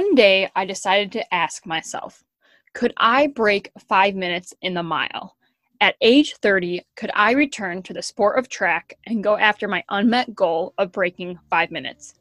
[0.00, 2.24] One day, I decided to ask myself
[2.72, 5.36] could I break five minutes in the mile?
[5.82, 9.84] At age 30, could I return to the sport of track and go after my
[9.90, 12.14] unmet goal of breaking five minutes?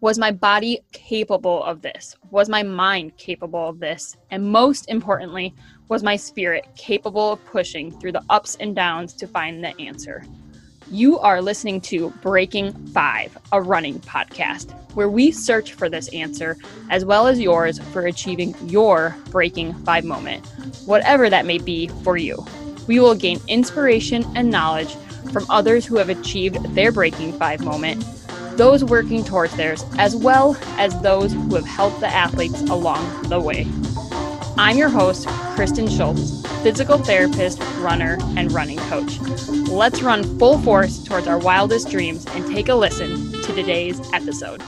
[0.00, 2.14] Was my body capable of this?
[2.30, 4.16] Was my mind capable of this?
[4.30, 5.56] And most importantly,
[5.88, 10.22] was my spirit capable of pushing through the ups and downs to find the answer?
[10.90, 16.58] You are listening to Breaking Five, a running podcast, where we search for this answer
[16.90, 20.46] as well as yours for achieving your Breaking Five moment,
[20.84, 22.44] whatever that may be for you.
[22.86, 24.94] We will gain inspiration and knowledge
[25.32, 28.04] from others who have achieved their Breaking Five moment,
[28.56, 33.40] those working towards theirs, as well as those who have helped the athletes along the
[33.40, 33.66] way.
[34.56, 35.26] I'm your host,
[35.56, 39.18] Kristen Schultz, physical therapist, runner, and running coach.
[39.68, 44.62] Let's run full force towards our wildest dreams and take a listen to today's episode.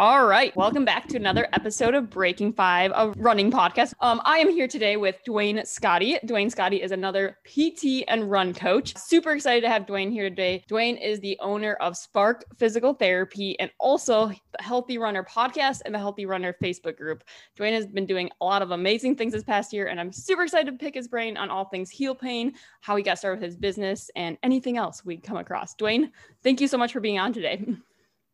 [0.00, 3.92] All right, welcome back to another episode of Breaking Five, a running podcast.
[4.00, 6.18] Um, I am here today with Duane Scotti.
[6.24, 8.96] Duane Scotti is another PT and run coach.
[8.96, 10.64] Super excited to have Duane here today.
[10.68, 15.94] Duane is the owner of Spark Physical Therapy and also the Healthy Runner podcast and
[15.94, 17.22] the Healthy Runner Facebook group.
[17.54, 20.44] Duane has been doing a lot of amazing things this past year, and I'm super
[20.44, 23.50] excited to pick his brain on all things heel pain, how he got started with
[23.50, 25.74] his business, and anything else we come across.
[25.74, 26.10] Duane,
[26.42, 27.66] thank you so much for being on today.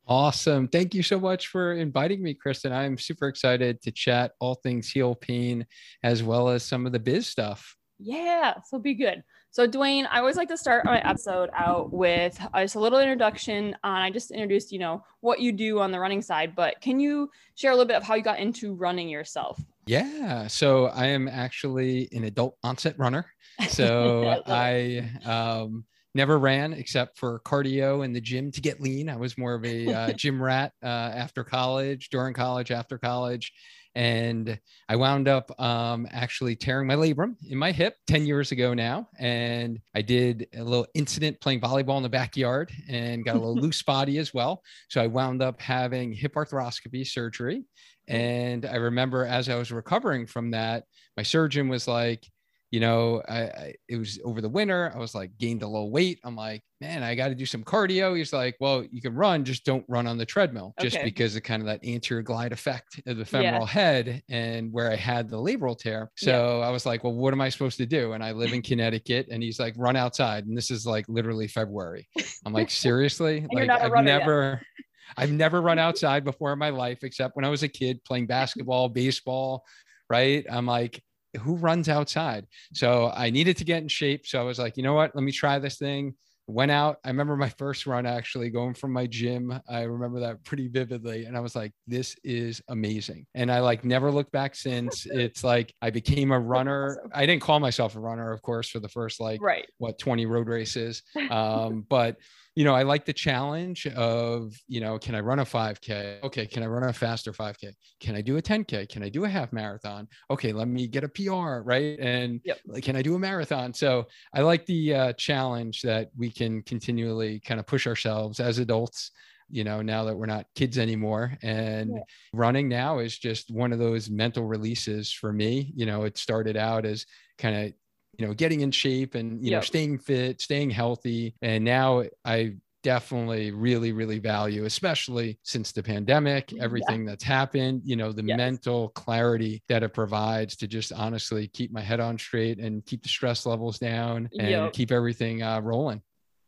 [0.09, 0.69] Awesome.
[0.69, 2.73] Thank you so much for inviting me, Kristen.
[2.73, 5.67] I'm super excited to chat all things heel pain
[6.05, 7.77] as well as some of the biz stuff.
[7.99, 9.25] Yeah, so be good.
[9.51, 13.75] So, Duane, I always like to start my episode out with just a little introduction.
[13.83, 17.01] On I just introduced, you know, what you do on the running side, but can
[17.01, 19.59] you share a little bit of how you got into running yourself?
[19.87, 20.47] Yeah.
[20.47, 23.27] So, I am actually an adult onset runner.
[23.71, 29.09] So, I, um, never ran except for cardio in the gym to get lean.
[29.09, 33.53] I was more of a uh, gym rat uh, after college, during college, after college.
[33.95, 34.59] And
[34.91, 39.09] I wound up um, actually tearing my labrum in my hip 10 years ago now.
[39.19, 43.57] And I did a little incident playing volleyball in the backyard and got a little
[43.57, 44.63] loose body as well.
[44.89, 47.65] So I wound up having hip arthroscopy surgery.
[48.09, 50.85] And I remember as I was recovering from that,
[51.17, 52.27] my surgeon was like,
[52.71, 54.93] you know, I, I, it was over the winter.
[54.95, 56.19] I was like gained a little weight.
[56.25, 58.17] I'm like, man, I got to do some cardio.
[58.17, 61.45] He's like, well, you can run, just don't run on the treadmill, just because of
[61.45, 63.67] kind of that anterior glide effect of the femoral yeah.
[63.67, 66.11] head and where I had the labral tear.
[66.17, 66.67] So yeah.
[66.67, 68.13] I was like, well, what am I supposed to do?
[68.13, 70.47] And I live in Connecticut, and he's like, run outside.
[70.47, 72.09] And this is like literally February.
[72.45, 73.47] I'm like, seriously?
[73.53, 74.61] like I've never.
[74.61, 74.85] Yet.
[75.17, 78.27] I've never run outside before in my life, except when I was a kid playing
[78.27, 79.65] basketball, baseball,
[80.11, 80.45] right?
[80.51, 81.01] I'm like,
[81.37, 82.47] who runs outside?
[82.73, 84.27] So I needed to get in shape.
[84.27, 85.15] So I was like, you know what?
[85.15, 86.15] Let me try this thing.
[86.49, 86.99] Went out.
[87.05, 89.59] I remember my first run actually going from my gym.
[89.69, 91.25] I remember that pretty vividly.
[91.25, 93.27] And I was like, this is amazing.
[93.35, 95.07] And I like never looked back since.
[95.17, 96.99] It's like I became a runner.
[97.01, 97.11] Awesome.
[97.15, 99.67] I didn't call myself a runner, of course, for the first like right.
[99.79, 101.03] what 20 road races.
[101.31, 102.17] Um, but
[102.57, 106.23] you know, I like the challenge of, you know, can I run a 5K?
[106.25, 107.71] Okay, can I run a faster 5K?
[108.01, 108.89] Can I do a 10K?
[108.89, 110.09] Can I do a half marathon?
[110.31, 111.99] Okay, let me get a PR, right?
[112.01, 112.59] And yep.
[112.83, 113.75] can I do a marathon?
[113.75, 118.59] So I like the uh, challenge that we can continually kind of push ourselves as
[118.59, 119.13] adults
[119.49, 122.03] you know now that we're not kids anymore and yeah.
[122.33, 126.57] running now is just one of those mental releases for me you know it started
[126.57, 127.07] out as
[127.39, 127.73] kind of
[128.19, 129.61] you know, getting in shape and, you yep.
[129.61, 131.35] know, staying fit, staying healthy.
[131.43, 137.11] And now I definitely really, really value, especially since the pandemic, everything yeah.
[137.11, 138.37] that's happened, you know, the yes.
[138.37, 143.03] mental clarity that it provides to just honestly keep my head on straight and keep
[143.03, 144.73] the stress levels down and yep.
[144.73, 146.01] keep everything uh, rolling.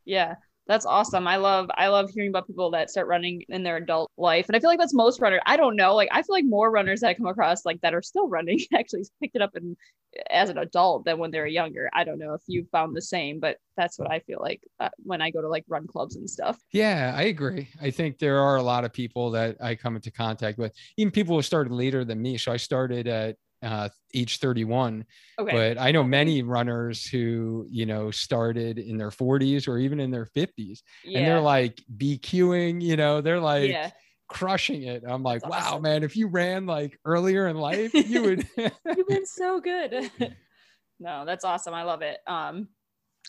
[0.04, 0.36] Yeah
[0.68, 1.26] that's awesome.
[1.26, 4.46] I love I love hearing about people that start running in their adult life.
[4.48, 5.40] And I feel like that's most runners.
[5.46, 5.94] I don't know.
[5.94, 8.60] Like I feel like more runners that I come across like that are still running
[8.74, 9.76] actually picked it up and
[10.30, 11.88] as an adult than when they were younger.
[11.94, 14.88] I don't know if you found the same, but that's what I feel like uh,
[14.98, 16.58] when I go to like run clubs and stuff.
[16.72, 17.68] Yeah, I agree.
[17.80, 21.10] I think there are a lot of people that I come into contact with, even
[21.10, 22.36] people who started later than me.
[22.36, 25.04] So I started at uh, age 31.
[25.38, 25.52] Okay.
[25.52, 30.10] But I know many runners who, you know, started in their 40s or even in
[30.10, 30.80] their 50s.
[31.04, 31.18] Yeah.
[31.18, 33.90] And they're like BQing, you know, they're like yeah.
[34.28, 35.02] crushing it.
[35.06, 35.82] I'm like, that's wow, awesome.
[35.82, 40.10] man, if you ran like earlier in life, you would you've been so good.
[41.00, 41.74] no, that's awesome.
[41.74, 42.18] I love it.
[42.26, 42.68] Um,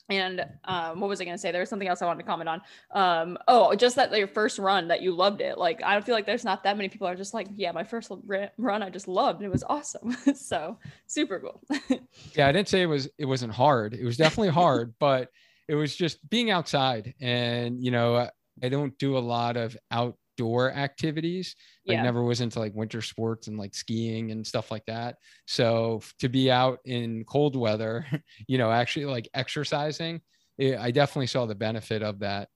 [0.09, 1.51] and um, what was I going to say?
[1.51, 2.61] There was something else I wanted to comment on.
[2.91, 5.57] Um, oh, just that your first run that you loved it.
[5.57, 7.83] Like I don't feel like there's not that many people are just like, yeah, my
[7.83, 8.11] first
[8.57, 9.43] run I just loved.
[9.43, 10.15] It was awesome.
[10.35, 11.61] so super cool.
[12.35, 13.93] yeah, I didn't say it was it wasn't hard.
[13.93, 15.29] It was definitely hard, but
[15.67, 17.13] it was just being outside.
[17.21, 18.29] And you know,
[18.61, 21.55] I don't do a lot of out outdoor activities.
[21.85, 22.03] Like Yeah.
[22.03, 25.17] never was into like winter sports and like skiing and stuff like that.
[25.45, 28.05] So to be out in cold weather,
[28.47, 30.21] you know, actually like exercising,
[30.59, 32.49] eh, I definitely saw the benefit of that.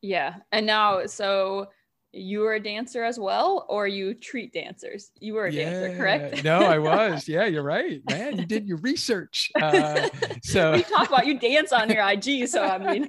[0.00, 0.36] Yeah.
[0.50, 1.68] And now, so
[2.12, 5.10] you were a dancer as well, or you treat dancers?
[5.18, 6.44] You were a dancer, correct?
[6.44, 7.26] no, I was.
[7.26, 8.36] Yeah, you're right, man.
[8.36, 9.50] You did your research.
[9.60, 10.08] Uh,
[10.42, 13.08] so we talk about you dance on your IG, so I mean,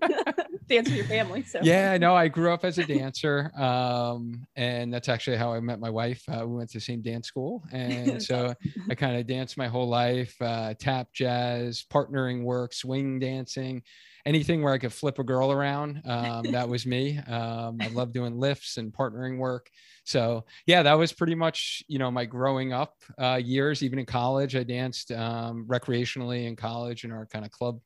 [0.69, 1.44] dance with your family.
[1.44, 5.59] So yeah, no, I grew up as a dancer, um, and that's actually how I
[5.59, 6.23] met my wife.
[6.29, 8.53] Uh, we went to the same dance school, and so
[8.89, 13.83] I kind of danced my whole life: uh, tap, jazz, partnering work, swing dancing,
[14.25, 16.01] anything where I could flip a girl around.
[16.05, 17.19] Um, that was me.
[17.33, 19.69] Um, I love doing lifts and partnering work.
[20.03, 23.81] So yeah, that was pretty much you know my growing up uh, years.
[23.81, 27.79] Even in college, I danced um, recreationally in college in our kind of club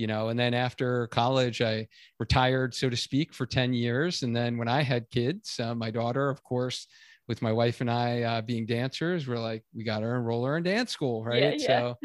[0.00, 1.86] you know and then after college i
[2.18, 5.90] retired so to speak for 10 years and then when i had kids uh, my
[5.90, 6.86] daughter of course
[7.28, 10.56] with my wife and i uh, being dancers we're like we got to enroll her
[10.56, 11.66] in dance school right yeah.
[11.66, 11.98] so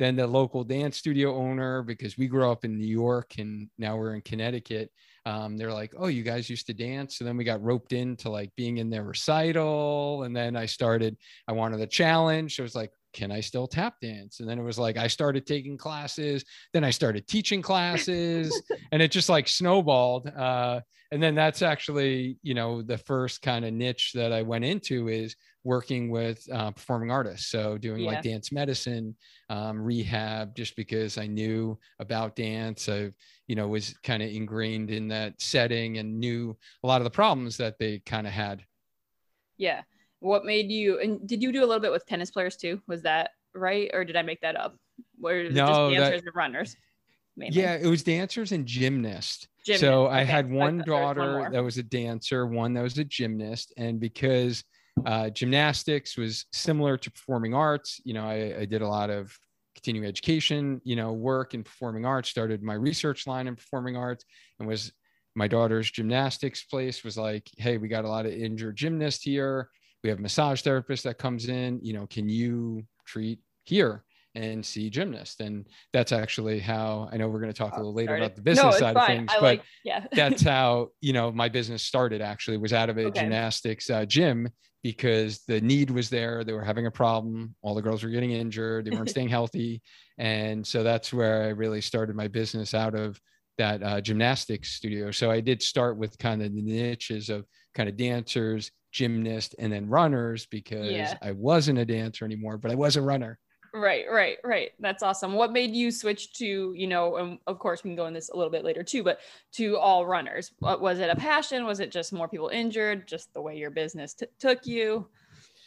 [0.00, 3.96] then the local dance studio owner because we grew up in new york and now
[3.96, 4.90] we're in connecticut.
[5.26, 7.18] Um, they're like oh you guys used to dance.
[7.18, 10.22] So then we got roped into like being in their recital.
[10.24, 11.16] And then i started
[11.46, 12.56] i wanted a challenge.
[12.56, 14.40] So it was like can I still tap dance?
[14.40, 18.62] And then it was like I started taking classes, then I started teaching classes,
[18.92, 20.28] and it just like snowballed.
[20.28, 20.80] Uh,
[21.12, 25.08] and then that's actually, you know, the first kind of niche that I went into
[25.08, 25.34] is
[25.64, 27.48] working with uh, performing artists.
[27.50, 28.12] So doing Yeah.
[28.12, 29.14] like dance medicine,
[29.50, 32.88] um, rehab, just because I knew about dance.
[32.88, 33.12] I,
[33.46, 37.10] you know, was kind of ingrained in that setting and knew a lot of the
[37.10, 38.64] problems that they kind of had.
[39.58, 39.82] yeah.
[40.22, 41.00] What made you?
[41.00, 42.82] And did you do a little bit with tennis players too?
[42.86, 44.76] Was that right, or did I make that up?
[45.18, 46.76] Where No, just that- dancers and runners?
[47.38, 47.58] Mainly?
[47.62, 49.48] Yeah, it was dancers and gymnasts.
[49.64, 52.98] Gymnast, So I had one was one daughter that was a dancer, one that was
[52.98, 54.62] a gymnast, and because
[55.06, 59.36] uh, gymnastics was similar to performing arts, you know, I, I did a lot of
[59.74, 62.28] continuing education, you know, work in performing arts.
[62.28, 64.24] Started my research line in performing arts,
[64.58, 64.92] and was
[65.34, 69.70] my daughter's gymnastics place was like, hey, we got a lot of injured gymnasts here.
[70.02, 71.80] We have massage therapist that comes in.
[71.82, 74.04] You know, can you treat here?
[74.36, 77.92] And see gymnast and that's actually how i know we're going to talk a little
[77.92, 79.02] later about the business no, side fine.
[79.02, 80.06] of things I but like, yeah.
[80.12, 82.56] that's how you know my business started actually.
[82.56, 83.20] Was out of a Okay.
[83.20, 84.48] gymnastics uh, gym
[84.82, 86.42] because the need was there.
[86.44, 87.54] They were having a problem.
[87.60, 88.84] All the girls were getting injured.
[88.84, 89.82] They weren't staying healthy.
[90.18, 93.20] And so that's where i really started my business out of
[93.58, 95.10] that uh, gymnastics studio.
[95.10, 99.72] So i did start with kind of the niches of kind of dancers gymnasts and
[99.72, 101.14] then runners because Yeah.
[101.22, 103.38] i wasn't a dancer anymore but i was a runner
[103.72, 104.70] Right, right, right.
[104.80, 105.34] That's awesome.
[105.34, 108.28] What made you switch to, you know, and of course we can go in this
[108.30, 109.20] a little bit later too, but
[109.52, 110.52] to all runners?
[110.58, 111.64] What was it a passion?
[111.64, 113.06] Was it just more people injured?
[113.06, 115.06] Just the way your business t- took you?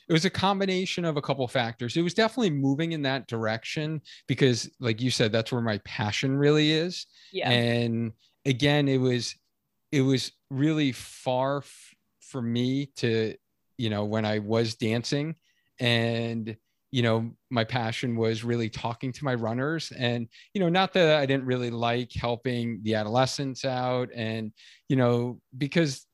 [0.07, 1.95] it was a combination of a couple factors.
[1.95, 6.35] It was definitely moving in that direction because, like you said, that's where my passion
[6.35, 7.05] really is.
[7.31, 7.49] Yeah.
[7.49, 8.11] And
[8.45, 9.35] again, it was
[9.91, 13.35] it was really far f- for me to,
[13.77, 15.35] you know, when I was dancing,
[15.79, 16.57] and
[16.93, 21.17] you know, my passion was really talking to my runners, and you know, not that
[21.19, 24.51] I didn't really like helping the adolescents out, and
[24.89, 26.05] you know, because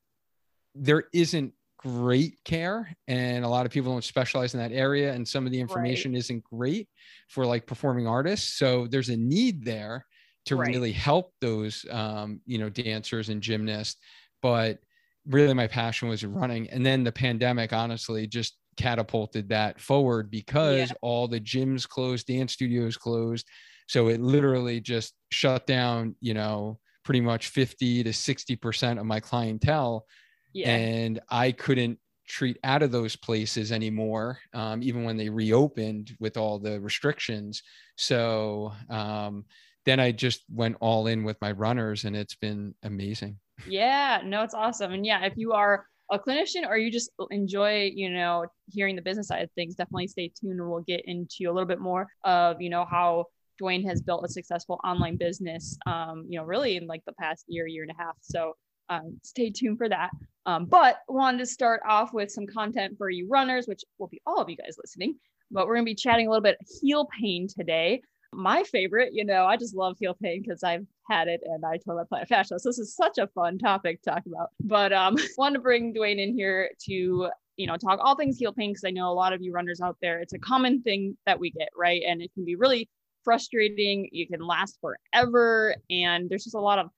[0.75, 5.27] there isn't great care and a lot of people don't specialize in that area and
[5.27, 6.89] some of the information isn't great
[7.29, 8.57] for like performing artists.
[8.57, 10.05] So there's a need there
[10.45, 10.67] to Right.
[10.67, 13.99] really help those um, you know dancers and gymnasts.
[14.41, 14.79] But
[15.25, 16.69] really my passion was running.
[16.69, 22.53] And then the pandemic honestly just catapulted that forward because all the gyms closed dance
[22.53, 23.45] studios closed
[23.87, 29.05] so it literally just shut down you know pretty much 50 to 60 percent of
[29.05, 30.05] my clientele
[30.53, 30.75] yeah.
[30.75, 36.37] and I couldn't treat out of those places anymore, um, even when they reopened with
[36.37, 37.63] all the restrictions.
[37.97, 39.45] So um,
[39.85, 43.39] then I just went all in with my runners, and it's been amazing.
[43.67, 44.93] Yeah, no, it's awesome.
[44.93, 49.01] And yeah, if you are a clinician or you just enjoy, you know, hearing the
[49.01, 52.61] business side of things, definitely stay tuned we'll get into a little bit more of,
[52.61, 53.25] you know, how
[53.57, 57.45] Duane has built a successful online business, um, you know, really in like the past
[57.47, 58.15] year, year and a half.
[58.21, 58.55] So
[58.89, 60.09] um, stay tuned for that.
[60.45, 64.21] Um, but wanted to start off with some content for you runners, which will be
[64.25, 65.15] all of you guys listening.
[65.51, 68.01] But we're going to be chatting a little bit heel pain today
[68.33, 71.77] my favorite, you know, I just love heel pain because I've had it and I
[71.77, 72.59] tore my plantar fascia.
[72.59, 74.49] So this is such a fun topic to talk about.
[74.61, 78.53] But um, want to bring Duane in here to, you know, talk all things heel
[78.53, 81.17] pain because I know a lot of you runners out there, it's a common thing
[81.25, 82.01] that we get, right?
[82.07, 82.89] And it can be really
[83.23, 84.07] frustrating.
[84.11, 85.75] You can last forever.
[85.89, 86.89] And there's just a lot of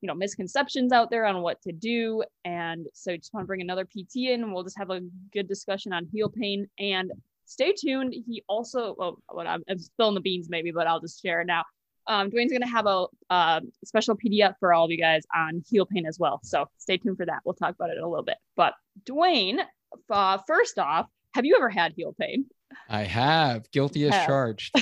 [0.00, 3.60] you know misconceptions out there on what to do and so just want to bring
[3.60, 7.12] another pt in and we'll just have a good discussion on heel pain and
[7.50, 8.14] stay tuned.
[8.14, 11.46] He also well what i'm, I'm spilling the beans maybe but i'll just share it
[11.46, 11.64] now.
[12.06, 15.62] Um, duane's going to have a uh, special pdf for all of you guys on
[15.68, 16.40] heel pain as well.
[16.42, 17.40] So stay tuned for that.
[17.44, 18.38] We'll talk about it in a little bit.
[18.56, 19.60] But duane
[20.08, 22.46] uh, first off have you ever had heel pain?
[22.88, 23.70] I have.
[23.70, 24.26] Guilty as have.
[24.26, 24.74] charged.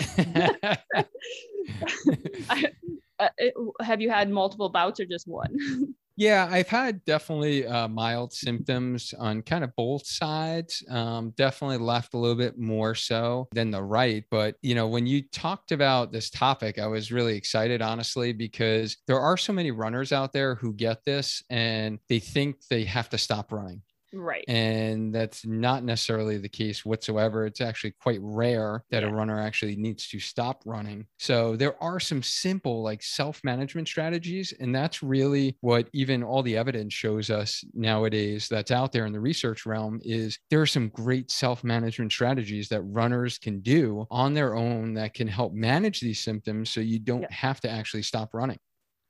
[2.51, 2.73] I,
[3.19, 5.95] uh, it, have you had multiple bouts or just one?
[6.19, 10.83] Yeah, I've had definitely uh, mild symptoms on kind of both sides.
[10.91, 14.25] Um, definitely left a little bit more so than the right.
[14.29, 18.97] But, you know, when you talked about this topic, I was really excited, honestly, because
[19.07, 23.09] there are so many runners out there who get this and they think they have
[23.11, 23.83] to stop running.
[24.13, 24.45] Right.
[24.49, 27.45] And that's not necessarily the case whatsoever.
[27.45, 29.11] It's actually quite rare that Yeah.
[29.11, 31.07] a runner actually needs to stop running.
[31.19, 36.57] So there are some simple like self-management strategies and that's really what even all the
[36.57, 40.89] evidence shows us nowadays that's out there in the research realm is there are some
[40.89, 46.21] great self-management strategies that runners can do on their own that can help manage these
[46.21, 47.29] symptoms so you don't Yeah.
[47.33, 48.59] have to actually stop running.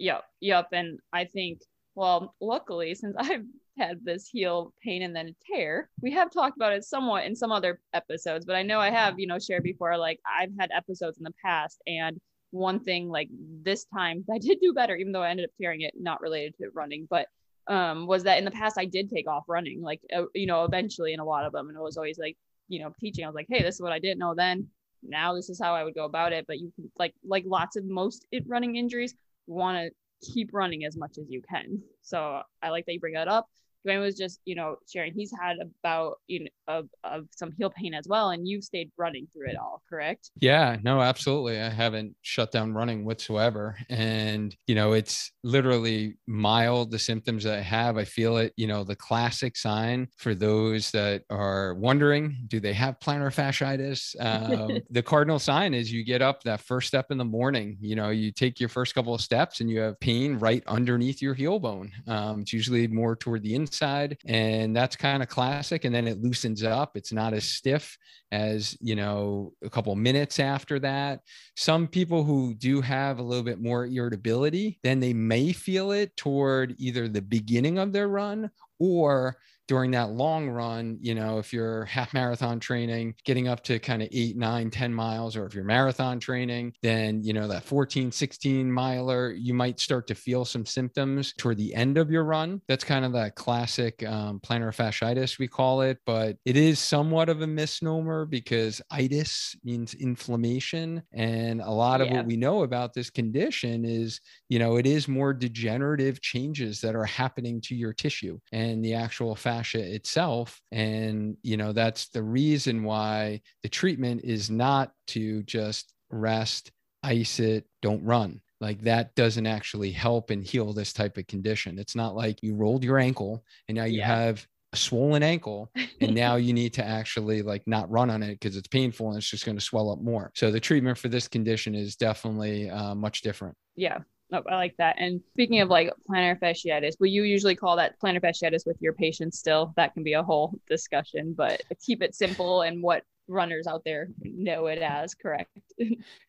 [0.00, 0.25] Yep.
[0.40, 0.69] Yep.
[0.73, 1.61] And I think,
[1.95, 3.45] well, luckily, since I've
[3.78, 7.35] had this heel pain and then a tear, we have talked about it somewhat in
[7.35, 10.70] some other episodes, but I know I have, you know, shared before, like I've had
[10.75, 12.20] episodes in the past and
[12.50, 13.28] one thing like
[13.62, 16.54] this time I did do better, even though I ended up tearing it, not related
[16.58, 17.26] to running, but
[17.68, 20.64] um, was that in the past I did take off running, like, uh, you know,
[20.64, 21.68] eventually in a lot of them.
[21.68, 22.37] And it was always like,
[22.68, 24.66] you know, teaching, I was like, hey, this is what I didn't know then.
[25.02, 26.47] Now this is how I would go about it.
[26.49, 29.14] But you can, like, like lots of most it running injuries,
[29.47, 31.82] want to keep running as much as you can.
[32.02, 33.49] So I like that you bring that up.
[33.88, 37.71] Duane was just, you know, sharing he's had about you know of, of some heel
[37.71, 40.30] pain as well, and you've stayed running through it all, correct?
[40.40, 41.59] Yeah, no, absolutely.
[41.59, 43.76] I haven't shut down running whatsoever.
[43.88, 47.97] And, you know, it's literally mild, the symptoms that I have.
[47.97, 52.75] I feel it, you know, the classic sign for those that are wondering do they
[52.75, 54.14] have plantar fasciitis?
[54.21, 57.97] Um, the cardinal sign is you get up that first step in the morning, you
[57.97, 61.35] know, you take your first couple of steps and you have pain right underneath your
[61.35, 61.90] heel bone.
[62.07, 63.77] Um, it's usually more toward the inside.
[64.26, 65.85] And that's kind of classic.
[65.85, 67.97] And then it loosens up, it's not as stiff
[68.30, 71.20] as you know a couple minutes after that
[71.56, 76.14] some people who do have a little bit more irritability then they may feel it
[76.16, 79.37] toward either the beginning of their run or
[79.69, 84.03] during that long run, you know, if you're half marathon training, getting up to kind
[84.03, 88.11] of eight, nine, 10 miles, or if you're marathon training, then, you know, that 14,
[88.11, 92.63] 16 miler, you might start to feel some symptoms toward the end of your run.
[92.67, 97.29] That's kind of that classic um, plantar fasciitis, we call it, but it is somewhat
[97.29, 101.03] of a misnomer because itis means inflammation.
[101.13, 102.11] And a lot of Yeah.
[102.11, 106.95] what we know about this condition is, you know, it is more degenerative changes that
[106.95, 110.61] are happening to your tissue and the actual fascia itself.
[110.73, 116.71] And, you know, that's the reason why the treatment is not to just rest,
[117.03, 118.41] ice it, don't run.
[118.61, 121.79] Like that doesn't actually help and heal this type of condition.
[121.79, 124.07] It's not like you rolled your ankle and now you Yeah.
[124.07, 128.35] have a swollen ankle and now you need to actually like not run on it
[128.38, 130.31] because it's painful and it's just going to swell up more.
[130.35, 133.57] So the treatment for this condition is definitely uh, much different.
[133.77, 133.99] Yeah.
[134.30, 134.97] No, I like that.
[134.99, 138.92] And speaking of like plantar fasciitis, will you usually call that plantar fasciitis with your
[138.92, 139.73] patients still?
[139.76, 144.08] That can be a whole discussion, but keep it simple and what runners out there
[144.23, 145.50] know it as, correct?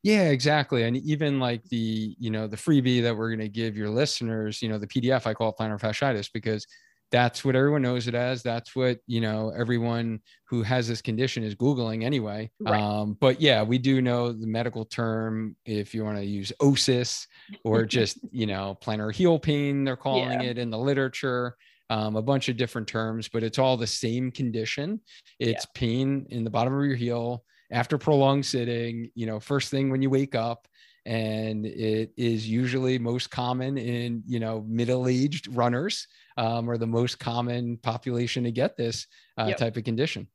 [0.03, 0.83] Yeah, exactly.
[0.83, 4.61] And even like the, you know, the freebie that we're going to give your listeners,
[4.61, 6.65] you know, the PDF, I call plantar fasciitis because
[7.11, 8.43] that's what everyone knows it as.
[8.43, 12.51] That's what, you know, everyone who has this condition is Googling anyway.
[12.59, 12.81] Right.
[12.81, 17.25] Um, but yeah, we do know the medical term, if you want to use OSIS
[17.63, 20.49] or just, you know, plantar heel pain, they're calling Yeah.
[20.49, 21.55] it in the literature.
[21.91, 25.01] Um, a bunch of different terms, but it's all the same condition.
[25.39, 29.89] It's pain in the bottom of your heel after prolonged sitting, you know, first thing
[29.89, 30.67] when you wake up.
[31.05, 37.19] And it is usually most common in, you know, middle-aged runners um, are the most
[37.19, 39.57] common population to get this uh, Yep.
[39.57, 40.27] type of condition.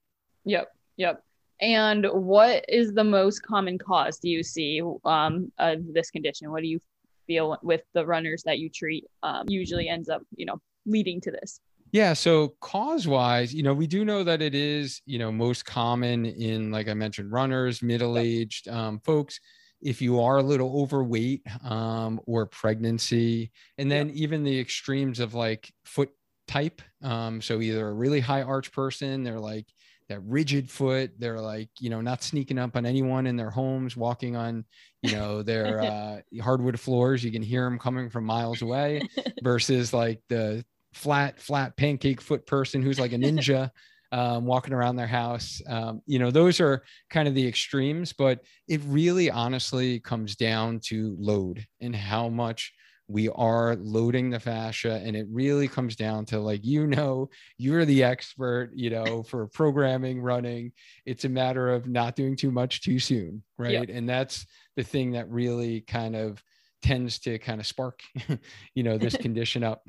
[0.45, 0.69] Yep.
[0.97, 1.23] Yep.
[1.61, 6.51] And what is the most common cause do you see um, of this condition?
[6.51, 6.81] What do you
[7.27, 11.31] feel with the runners that you treat um, usually ends up, you know, leading to
[11.31, 11.61] this?
[11.93, 12.13] Yeah.
[12.13, 16.27] So cause wise, you know, we do know that it is, you know, most common
[16.27, 19.39] in, like I mentioned, runners, middle aged um, folks.
[19.85, 25.35] If you are a little overweight um, or pregnancy, and then even the extremes of
[25.35, 26.11] like foot
[26.49, 26.83] type.
[27.03, 29.67] Um, so either a really high arch person, they're like
[30.09, 31.13] that rigid foot.
[31.19, 34.65] They're like, you know, not sneaking up on anyone in their homes, walking on,
[35.03, 37.25] you know, their uh, hardwood floors.
[37.25, 39.03] You can hear them coming from miles away
[39.43, 43.71] versus like the flat, flat pancake foot person who's like a ninja.
[44.15, 45.61] Um, walking around their house.
[45.67, 50.79] Um, you know, those are kind of the extremes, but it really honestly comes down
[50.85, 52.73] to load and how much
[53.09, 57.29] we are loading the fascia and it really comes down to like you know
[57.59, 60.73] you're the expert you know for programming running
[61.05, 63.87] it's a matter of not doing too much too soon right yep.
[63.91, 66.43] and that's the thing that really kind of
[66.83, 68.01] tends to kind of spark
[68.75, 69.83] you know this condition up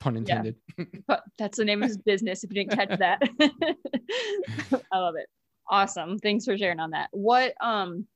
[0.00, 0.56] pun intended.
[0.76, 0.84] Yeah.
[1.06, 3.22] but that's the name of his business if you didn't catch that.
[4.92, 5.28] I love it.
[5.68, 6.18] Awesome.
[6.18, 7.08] Thanks for sharing on that.
[7.12, 8.06] What um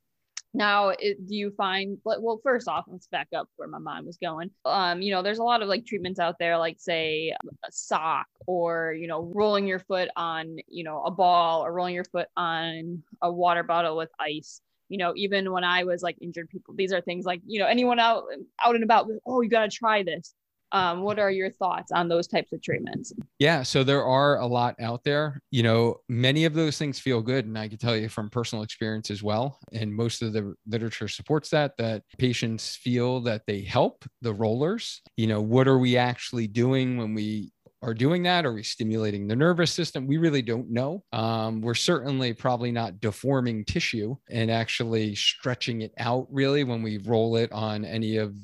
[0.56, 4.16] now it, do you find well first off let's back up where my mind was
[4.16, 4.50] going.
[4.64, 8.26] Um you know there's a lot of like treatments out there like say a sock
[8.46, 12.28] or you know rolling your foot on you know a ball or rolling your foot
[12.36, 14.60] on a water bottle with ice.
[14.90, 17.66] You know even when i was like injured people these are things like you know
[17.66, 18.24] anyone out
[18.62, 20.34] out and about oh you got to try this
[20.74, 23.12] um, what are your thoughts on those types of treatments?
[23.38, 25.40] Yeah, so there are a lot out there.
[25.52, 28.64] You know, many of those things feel good, and I can tell you from personal
[28.64, 29.60] experience as well.
[29.72, 35.00] And most of the literature supports that that patients feel that they help the rollers.
[35.16, 38.44] You know, what are we actually doing when we are doing that?
[38.44, 40.08] Are we stimulating the nervous system?
[40.08, 41.04] We really don't know.
[41.12, 46.98] Um, we're certainly probably not deforming tissue and actually stretching it out really when we
[46.98, 48.34] roll it on any of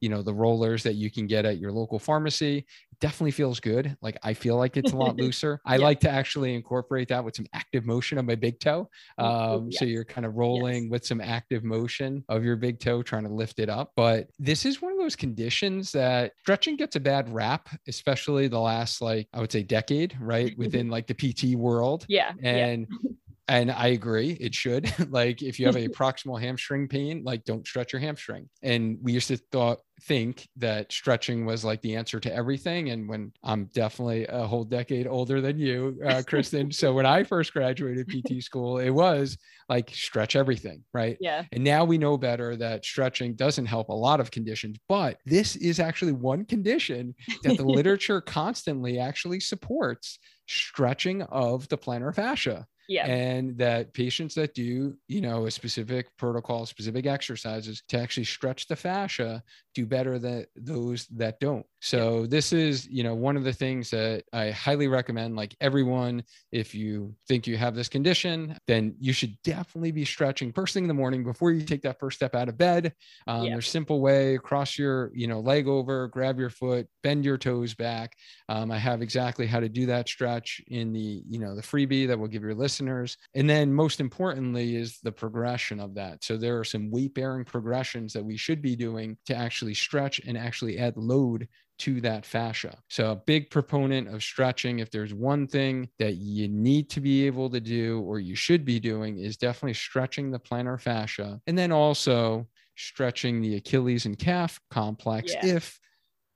[0.00, 3.60] you know the rollers that you can get at your local pharmacy it definitely feels
[3.60, 5.84] good like i feel like it's a lot looser i yeah.
[5.84, 9.78] like to actually incorporate that with some active motion of my big toe um, yes.
[9.78, 10.90] so you're kind of rolling yes.
[10.90, 14.64] with some active motion of your big toe trying to lift it up but this
[14.64, 19.28] is one of those conditions that stretching gets a bad rap especially the last like
[19.32, 23.10] i would say decade right within like the pt world yeah and yeah
[23.46, 24.92] and I agree, it should.
[25.10, 28.48] like if you have a proximal hamstring pain, like don't stretch your hamstring.
[28.62, 32.90] And we used to thought think that stretching was like the answer to everything.
[32.90, 36.72] And when I'm definitely a whole decade older than you, uh, Kristen.
[36.72, 39.36] so when I first graduated PT school, it was
[39.68, 41.16] like stretch everything, right?
[41.20, 41.44] Yeah.
[41.52, 45.56] And now we know better that stretching doesn't help a lot of conditions, but this
[45.56, 52.66] is actually one condition that the literature constantly actually supports stretching of the plantar fascia
[52.88, 58.24] yeah and that patients that do you know a specific protocol specific exercises to actually
[58.24, 59.42] stretch the fascia
[59.74, 62.26] do better than those that don't so yeah.
[62.28, 66.74] this is you know one of the things that i highly recommend like everyone if
[66.74, 70.88] you think you have this condition then you should definitely be stretching first thing in
[70.88, 72.92] the morning before you take that first step out of bed
[73.26, 73.50] um, yeah.
[73.50, 77.74] there's simple way cross your you know leg over grab your foot bend your toes
[77.74, 78.14] back
[78.48, 82.06] um, i have exactly how to do that stretch in the you know the freebie
[82.06, 86.36] that will give your listeners and then most importantly is the progression of that so
[86.36, 90.36] there are some weight bearing progressions that we should be doing to actually stretch and
[90.36, 92.78] actually add load to that fascia.
[92.88, 97.26] So, a big proponent of stretching, if there's one thing that you need to be
[97.26, 101.58] able to do or you should be doing, is definitely stretching the plantar fascia and
[101.58, 105.56] then also stretching the Achilles and calf complex yeah.
[105.56, 105.80] if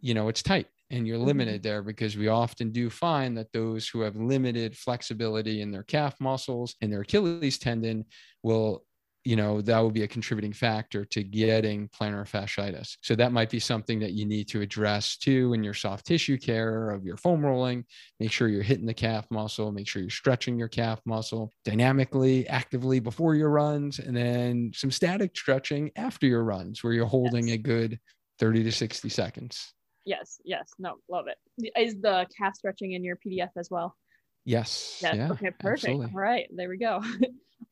[0.00, 1.26] you know it's tight and you're mm-hmm.
[1.26, 5.82] limited there because we often do find that those who have limited flexibility in their
[5.82, 8.04] calf muscles and their Achilles tendon
[8.42, 8.84] will
[9.24, 13.50] you know that would be a contributing factor to getting plantar fasciitis so that might
[13.50, 17.16] be something that you need to address too in your soft tissue care of your
[17.16, 17.84] foam rolling
[18.20, 22.48] make sure you're hitting the calf muscle make sure you're stretching your calf muscle dynamically
[22.48, 27.48] actively before your runs and then some static stretching after your runs where you're holding
[27.48, 27.56] yes.
[27.56, 27.98] a good
[28.38, 29.74] 30 to 60 seconds
[30.08, 30.70] yes yes.
[30.78, 31.38] No love it.
[31.76, 33.96] Is the calf stretching in your pdf as well?
[34.44, 34.98] Yes.
[35.02, 35.14] Yes.
[35.16, 35.84] Yeah, okay perfect.
[35.84, 36.06] absolutely.
[36.06, 37.02] all right there we go.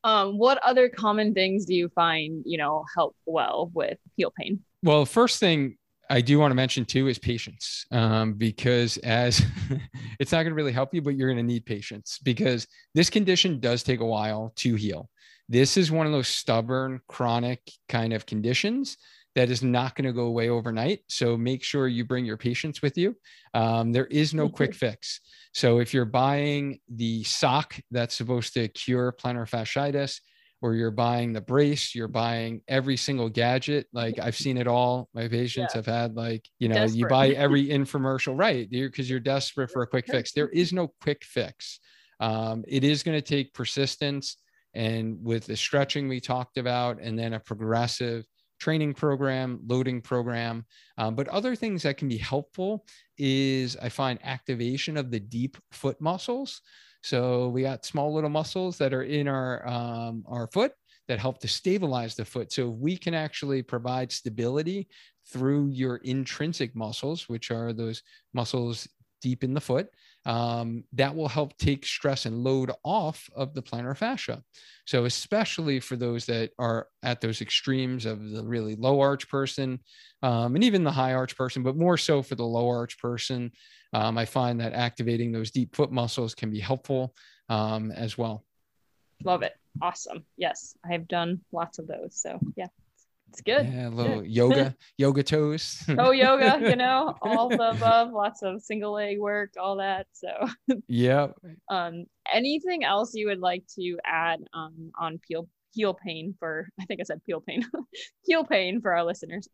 [0.05, 4.61] Um, what other common things do you find, you know, help well with heel pain?
[4.83, 5.77] Well, first thing
[6.09, 9.44] I do want to mention too is patience, um, because as
[10.20, 13.11] it's not going to really help you, but you're going to need patience because this
[13.11, 15.11] condition does take a while to heal.
[15.49, 18.96] This is one of those stubborn, chronic kind of conditions
[19.37, 21.01] that is not going to go away overnight.
[21.09, 23.14] So make sure you bring your patients with you.
[23.55, 25.20] Um, there is no quick fix.
[25.53, 30.20] So if you're buying the sock that's supposed to cure plantar fasciitis,
[30.62, 33.87] or you're buying the brace, you're buying every single gadget.
[33.92, 35.11] Like I've seen it all.
[35.12, 35.79] My patients yeah.
[35.79, 36.99] have had like, you know, desperate.
[36.99, 38.68] you buy every infomercial, right?
[38.68, 40.33] Because you're, you're desperate for a quick fix.
[40.33, 41.79] There is no quick fix.
[42.20, 44.38] Um, it is going to take persistence
[44.75, 48.27] and with the stretching we talked about, and then a progressive
[48.59, 50.64] training program, loading program.
[50.99, 52.87] Um, but other things that can be helpful
[53.19, 56.61] is I find activation of the deep foot muscles.
[57.03, 60.73] So we got small little muscles that are in our um, our foot
[61.09, 62.53] that help to stabilize the foot.
[62.53, 64.88] So we can actually provide stability
[65.29, 68.03] through your intrinsic muscles, which are those
[68.35, 68.88] muscles
[69.23, 69.88] deep in the foot,
[70.27, 74.43] um, that will help take stress and load off of the plantar fascia.
[74.85, 79.79] So, especially for those that are at those extremes of the really low arch person
[80.23, 83.53] um, and even the high arch person, but more so for the low arch person,
[83.93, 87.15] um, I find that activating those deep foot muscles can be helpful
[87.49, 88.45] um, as well.
[89.25, 89.53] Love it.
[89.81, 90.25] Awesome.
[90.37, 92.21] Yes, I've done lots of those.
[92.21, 92.67] So, yeah.
[93.37, 93.70] It's good.
[93.70, 94.31] Yeah, a little good.
[94.31, 95.85] yoga, yoga toes.
[95.99, 100.07] oh, yoga, you know, all the above, lots of single leg work, all that.
[100.12, 100.29] So
[100.88, 101.29] yeah.
[101.70, 106.87] Um, anything else you would like to add um on peel heel pain for I
[106.87, 107.62] think I said peel pain,
[108.25, 109.51] heel pain for our listeners.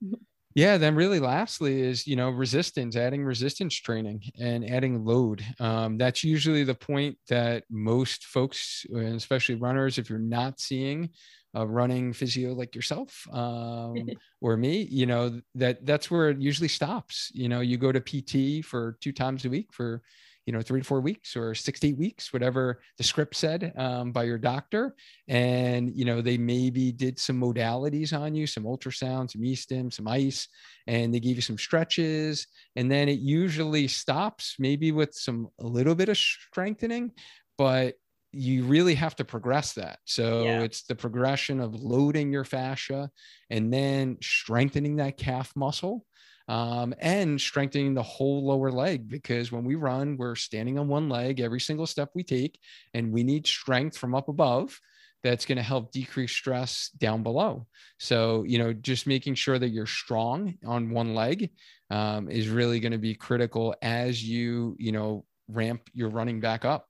[0.54, 5.44] Yeah, then really lastly is you know resistance, adding resistance training and adding load.
[5.58, 11.10] Um, that's usually the point that most folks, especially runners, if you're not seeing
[11.54, 13.94] a running physio like yourself um,
[14.40, 17.30] or me you know that that's where it usually stops.
[17.34, 20.02] You know you go to pt for two times a week for
[20.46, 23.72] you know three to four weeks or six to eight weeks whatever the script said
[23.76, 24.94] um, by your doctor.
[25.28, 30.08] And you know they maybe did some modalities on you some ultrasound some e-stim some
[30.08, 30.48] ice
[30.86, 32.46] and they gave you some stretches.
[32.76, 37.12] And then it usually stops maybe with some a little bit of strengthening
[37.58, 37.94] but
[38.32, 39.98] you really have to progress that.
[40.04, 40.60] So yeah.
[40.60, 43.10] it's the progression of loading your fascia
[43.50, 46.06] and then strengthening that calf muscle
[46.48, 49.08] um, and strengthening the whole lower leg.
[49.08, 52.58] Because when we run, we're standing on one leg every single step we take,
[52.94, 54.80] and we need strength from up above
[55.22, 57.66] that's going to help decrease stress down below.
[57.98, 61.50] So, you know, just making sure that you're strong on one leg
[61.90, 66.64] um, is really going to be critical as you, you know, ramp your running back
[66.64, 66.88] up.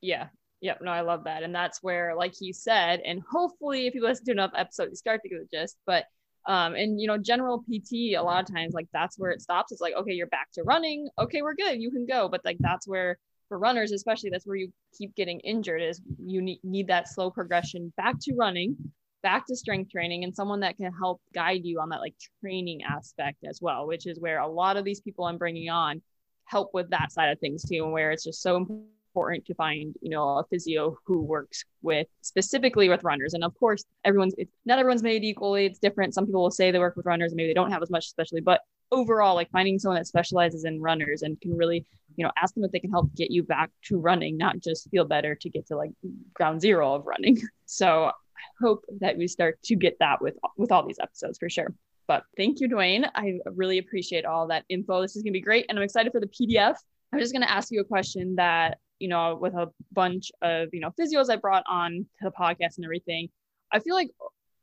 [0.00, 0.28] Yeah,
[0.60, 1.42] Yep, no, I love that.
[1.42, 4.96] And that's where, like you said, and hopefully if you listen to enough episodes, you
[4.96, 5.76] start to get the gist.
[5.86, 6.04] But
[6.46, 9.72] um, and you know, general PT, a lot of times like that's where it stops.
[9.72, 11.08] It's like, okay, you're back to running.
[11.18, 12.28] Okay, we're good, you can go.
[12.28, 13.18] But like that's where
[13.48, 17.30] for runners, especially, that's where you keep getting injured, is you need, need that slow
[17.30, 18.76] progression back to running,
[19.22, 22.82] back to strength training, and someone that can help guide you on that like training
[22.84, 26.00] aspect as well, which is where a lot of these people I'm bringing on
[26.44, 29.54] help with that side of things too, and where it's just so important important to
[29.54, 33.34] find you know a physio who works with specifically with runners.
[33.34, 36.14] And of course everyone's not everyone's made equally it's different.
[36.14, 38.06] Some people will say they work with runners and maybe they don't have as much
[38.06, 38.60] especially but
[38.92, 41.84] overall like finding someone that specializes in runners and can really
[42.16, 44.90] you know ask them if they can help get you back to running not just
[44.90, 45.90] feel better to get to like
[46.34, 47.40] ground zero of running.
[47.66, 48.12] So i
[48.60, 51.72] hope that we start to get that with with all these episodes for sure.
[52.08, 55.00] But thank you duane i really appreciate all that info.
[55.02, 56.74] This is going to be great and i'm excited for the pdf
[57.12, 60.68] i'm just going to ask you a question that you know, with a bunch of,
[60.72, 63.28] you know, physios I brought on to the podcast and everything,
[63.72, 64.10] I feel like,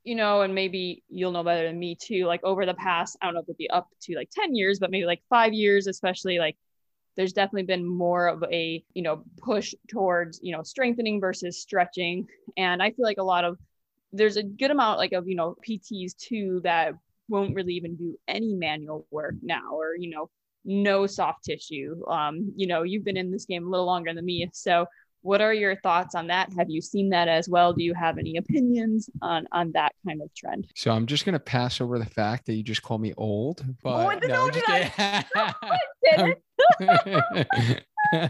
[0.03, 3.25] you know, and maybe you'll know better than me too, like over the past, I
[3.25, 5.87] don't know if it'd be up to like 10 years, but maybe like five years,
[5.87, 6.55] especially like
[7.17, 12.27] there's definitely been more of a, you know, push towards, you know, strengthening versus stretching.
[12.55, 13.57] And I feel like a lot of,
[14.13, 16.93] there's a good amount like of, you know, PTs too that
[17.27, 20.29] won't really even do any manual work now or, you know,
[20.67, 22.03] no soft tissue.
[22.07, 24.49] Um, you know, you've been in this game a little longer than me.
[24.53, 24.85] So
[25.21, 26.51] what are your thoughts on that?
[26.57, 27.73] Have you seen that as well?
[27.73, 30.67] Do you have any opinions on on that kind of trend?
[30.75, 34.23] So I'm just gonna pass over the fact that you just call me old, but
[34.23, 34.67] oh, no, just
[38.13, 38.29] no,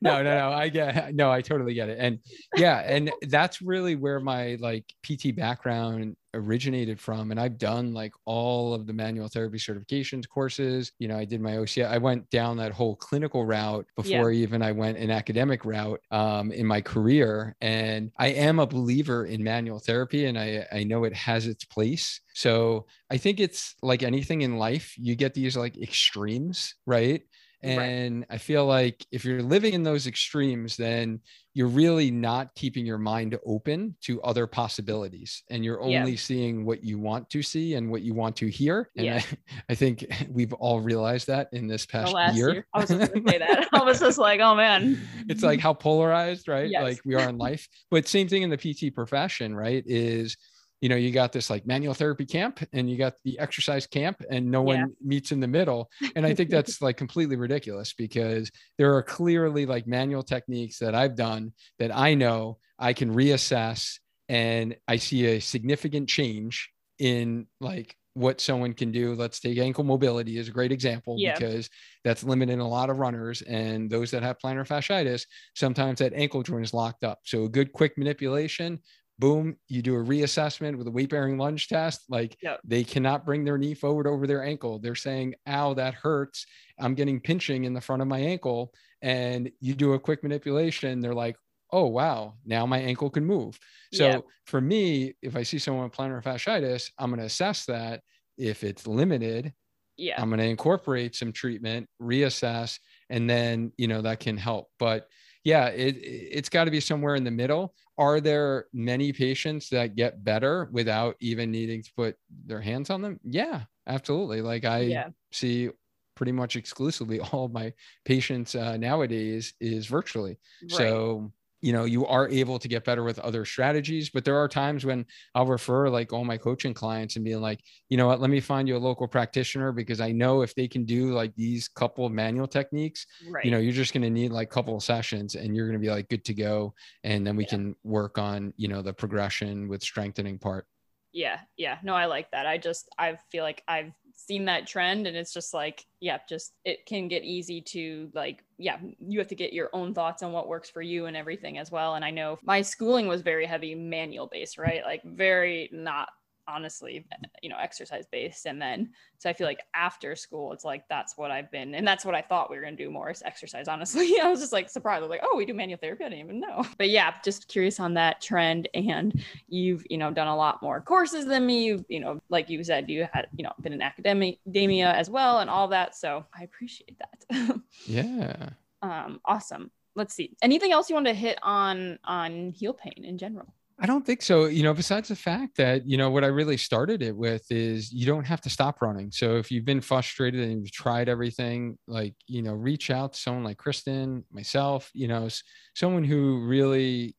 [0.00, 0.50] no, no.
[0.52, 1.98] I get no, I totally get it.
[2.00, 2.18] And
[2.56, 7.30] yeah, and that's really where my like PT background originated from.
[7.30, 10.92] And I've done like all of the manual therapy certifications courses.
[10.98, 11.86] You know, I did my OCI.
[11.86, 14.42] I went down that whole clinical route before yeah.
[14.42, 17.56] even I went an academic route um, in my career.
[17.60, 21.64] And I am a believer in manual therapy and I, I know it has its
[21.64, 22.20] place.
[22.34, 27.22] So I think it's like anything in life, you get these like extremes, right?
[27.62, 28.26] And right.
[28.30, 31.20] I feel like if you're living in those extremes, then
[31.54, 35.42] you're really not keeping your mind open to other possibilities.
[35.50, 36.18] And you're only yeah.
[36.18, 38.90] seeing what you want to see and what you want to hear.
[38.96, 39.22] And yeah.
[39.22, 42.52] I, I think we've all realized that in this past year.
[42.52, 42.66] year.
[42.72, 43.68] I was just going to say that.
[43.72, 45.00] I was just like, oh man.
[45.28, 46.70] It's like how polarized, right?
[46.70, 46.82] Yes.
[46.82, 47.66] Like we are in life.
[47.90, 49.82] But same thing in the PT profession, right?
[49.84, 50.36] Is
[50.80, 54.22] you know you got this like manual therapy camp and you got the exercise camp
[54.30, 58.50] and no one meets in the middle and i think that's like completely ridiculous because
[58.76, 63.98] there are clearly like manual techniques that i've done that i know i can reassess
[64.28, 69.14] and i see a significant change in like what someone can do.
[69.14, 71.38] Let's take ankle mobility as a great example Yeah.
[71.38, 71.70] because
[72.02, 75.24] that's limiting a lot of runners and those that have plantar fasciitis.
[75.54, 77.20] Sometimes that ankle joint is locked up.
[77.24, 78.80] So a good quick manipulation.
[79.18, 82.04] Boom, you do a reassessment with a weight bearing lunge test.
[82.08, 82.60] Like Yep.
[82.64, 84.78] they cannot bring their knee forward over their ankle.
[84.78, 86.46] They're saying, ow, that hurts.
[86.78, 88.72] I'm getting pinching in the front of my ankle.
[89.02, 91.00] And you do a quick manipulation.
[91.00, 91.36] They're like,
[91.72, 93.58] oh, wow, now my ankle can move.
[93.92, 94.20] So Yeah.
[94.46, 98.02] for me, if I see someone with plantar fasciitis, I'm going to assess that.
[98.36, 99.52] If it's limited,
[99.96, 100.20] Yeah.
[100.20, 102.78] I'm going to incorporate some treatment, reassess,
[103.10, 104.68] and then you know that can help.
[104.78, 105.08] But
[105.48, 107.74] yeah, it it's got to be somewhere in the middle.
[107.96, 113.00] Are there many patients that get better without even needing to put their hands on
[113.00, 113.18] them?
[113.24, 114.42] Yeah, absolutely.
[114.42, 115.08] Like I yeah.
[115.32, 115.70] see
[116.16, 117.72] pretty much exclusively all my
[118.04, 120.38] patients uh, nowadays is virtually.
[120.64, 120.70] Right.
[120.70, 124.48] So, you know, you are able to get better with other strategies, but there are
[124.48, 128.20] times when I'll refer like all my coaching clients and being like, you know what,
[128.20, 131.34] let me find you a local practitioner because I know if they can do like
[131.34, 133.44] these couple of manual techniques, right.
[133.44, 135.80] you know, you're just going to need like a couple of sessions and you're going
[135.80, 136.74] to be like good to go.
[137.04, 137.50] And then we Yeah.
[137.50, 140.66] can work on, you know, the progression with strengthening part.
[141.12, 145.06] yeah yeah no i like that i just i feel like i've seen that trend
[145.06, 149.28] and it's just like yeah just it can get easy to like yeah you have
[149.28, 151.94] to get your own thoughts on what works for you and everything as well.
[151.94, 154.82] And i know my schooling was very heavy manual based right?
[154.84, 156.08] Like very not
[156.48, 157.06] honestly
[157.42, 161.16] you know exercise based and then so i feel like after school it's like that's
[161.16, 163.22] what i've been and that's what i thought we were going to do more is
[163.22, 164.20] exercise honestly.
[164.22, 164.98] I was just like surprised.
[164.98, 166.04] I was like oh we do manual therapy?
[166.04, 166.64] I didn't even know.
[166.76, 168.68] But yeah just curious on that trend.
[168.74, 171.64] And you've you know done a lot more courses than me.
[171.64, 175.40] You you know like you said you had you know been in academia as well
[175.40, 175.94] and all that.
[175.94, 177.60] So i appreciate that.
[177.86, 178.50] Yeah.
[178.82, 179.70] um awesome.
[179.94, 180.36] Let's see.
[180.42, 184.22] Anything else you want to hit on on heel pain in general I don't think
[184.22, 184.46] so.
[184.46, 187.92] You know, besides the fact that, you know, what I really started it with is
[187.92, 189.12] you don't have to stop running.
[189.12, 193.18] So if you've been frustrated and you've tried everything, like, you know, reach out to
[193.20, 195.28] someone like Kristen, myself, you know,
[195.76, 197.14] someone who really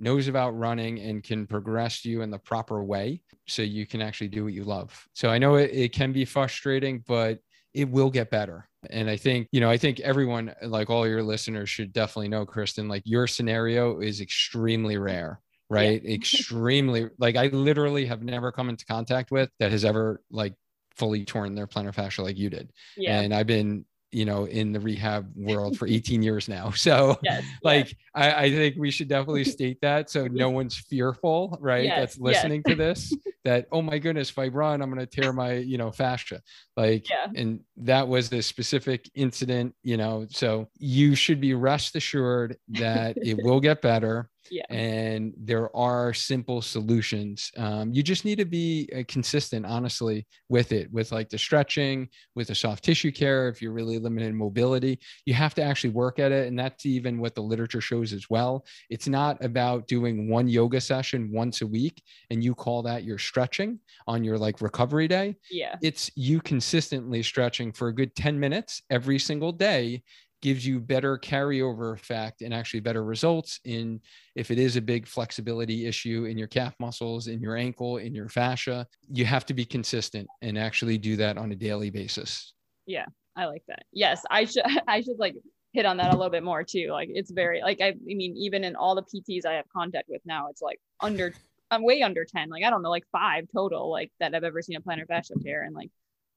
[0.00, 4.28] knows about running and can progress you in the proper way so you can actually
[4.28, 5.06] do what you love.
[5.12, 7.38] So I know it, it can be frustrating, but
[7.72, 8.68] it will get better.
[8.90, 12.44] And I think, you know, I think everyone, like all your listeners, should definitely know,
[12.44, 16.04] Kristen, like your scenario is extremely rare right?
[16.04, 20.54] Extremely like i literally have never come into contact with that has ever like
[20.96, 22.72] fully torn their plantar fascia like you did.
[22.96, 23.20] Yeah.
[23.20, 26.70] And i've been you know in the rehab world for 18 years now.
[26.80, 31.56] So yes like I, I think we should definitely state that so no one's fearful
[31.60, 34.98] right Yes, that's listening to this that oh my goodness if i run i'm going
[34.98, 36.42] to tear my you know fascia.
[36.76, 37.26] Like yeah.
[37.34, 43.16] and that was a specific incident you know so you should be rest assured that
[43.18, 44.64] it will get better yeah.
[44.68, 47.50] and there are simple solutions.
[47.56, 52.08] Um, you just need to be uh, consistent honestly with it with like the stretching
[52.34, 54.98] with the soft tissue care if you're really limited in mobility.
[55.24, 58.28] You have to actually work at it and that's even what the literature shows as
[58.28, 58.64] well.
[58.88, 63.18] It's not about doing one yoga session once a week and you call that your
[63.18, 65.36] stretching on your like recovery day.
[65.50, 65.76] Yeah.
[65.82, 70.02] It's you consistently stretching for a good 10 minutes every single day
[70.42, 74.00] gives you better carryover effect and actually better results in
[74.34, 78.14] if it is a big flexibility issue in your calf muscles in your ankle in
[78.14, 82.54] your fascia you have to be consistent and actually do that on a daily basis
[82.86, 83.84] Yeah, I like that.
[83.92, 85.36] Yes, I should I should like
[85.72, 86.88] hit on that a little bit more too.
[86.90, 90.08] Like it's very like I, I mean even in all the PTs I have contact
[90.08, 91.32] with now, it's like under
[91.70, 92.48] I'm way under 10.
[92.48, 95.34] Like I don't know, like five total like that I've ever seen a plantar fascia
[95.42, 95.62] tear.
[95.62, 95.90] And like,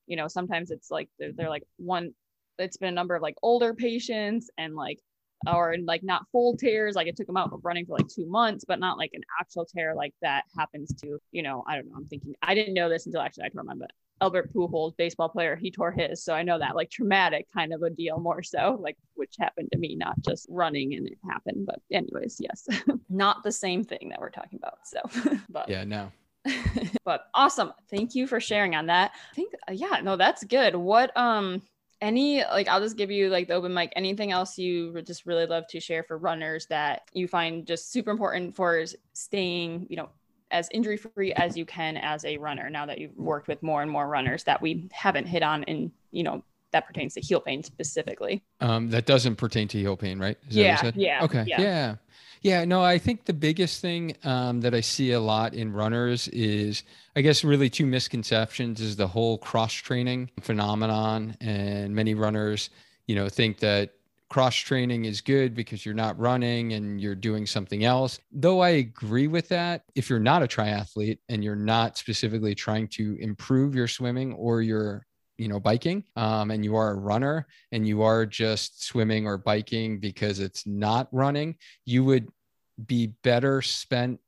[0.06, 2.14] you know, sometimes it's like they're, they're like one
[2.58, 5.00] it's been a number of like older patients and like
[5.48, 8.26] or like not full tears like it took them out of running for like two
[8.26, 11.88] months but not like an actual tear like that happens to you know i don't
[11.88, 15.28] know i'm thinking i didn't know this until actually i mine but albert pujols baseball
[15.28, 18.42] player he tore his so i know that like traumatic kind of a deal more
[18.42, 22.68] so like which happened to me not just running and it happened but anyways yes.
[23.10, 25.00] Not the same thing that we're talking about so
[25.50, 26.12] but yeah no.
[27.06, 29.12] but awesome thank you for sharing on that.
[29.32, 30.76] I think yeah no that's good.
[30.76, 31.62] What um
[32.04, 33.92] any like i'll just give you like the open mic.
[33.96, 37.92] Anything else you would just really love to share for runners that you find just
[37.92, 40.10] super important for staying you know
[40.52, 43.82] as injury free as you can as a runner now that you've worked with more
[43.82, 47.40] and more runners that we haven't hit on in you know that pertains to heel
[47.40, 48.44] pain specifically?
[48.60, 50.38] Um, that doesn't pertain to heel pain right?
[50.50, 51.62] Is that what you yeah yeah okay yeah.
[51.62, 51.96] yeah
[52.44, 56.28] yeah no i think the biggest thing um, that i see a lot in runners
[56.30, 56.84] is
[57.16, 62.70] i guess really two misconceptions is the whole cross training phenomenon and many runners
[63.08, 63.94] you know think that
[64.34, 68.20] cross training is good because you're not running and you're doing something else.
[68.32, 72.88] Though I agree with that, if you're not a triathlete and you're not specifically trying
[72.90, 75.06] to improve your swimming or your
[75.38, 79.38] you know biking um, and you are a runner and you are just swimming or
[79.38, 82.30] biking because it's not running you would
[82.86, 84.20] be better spent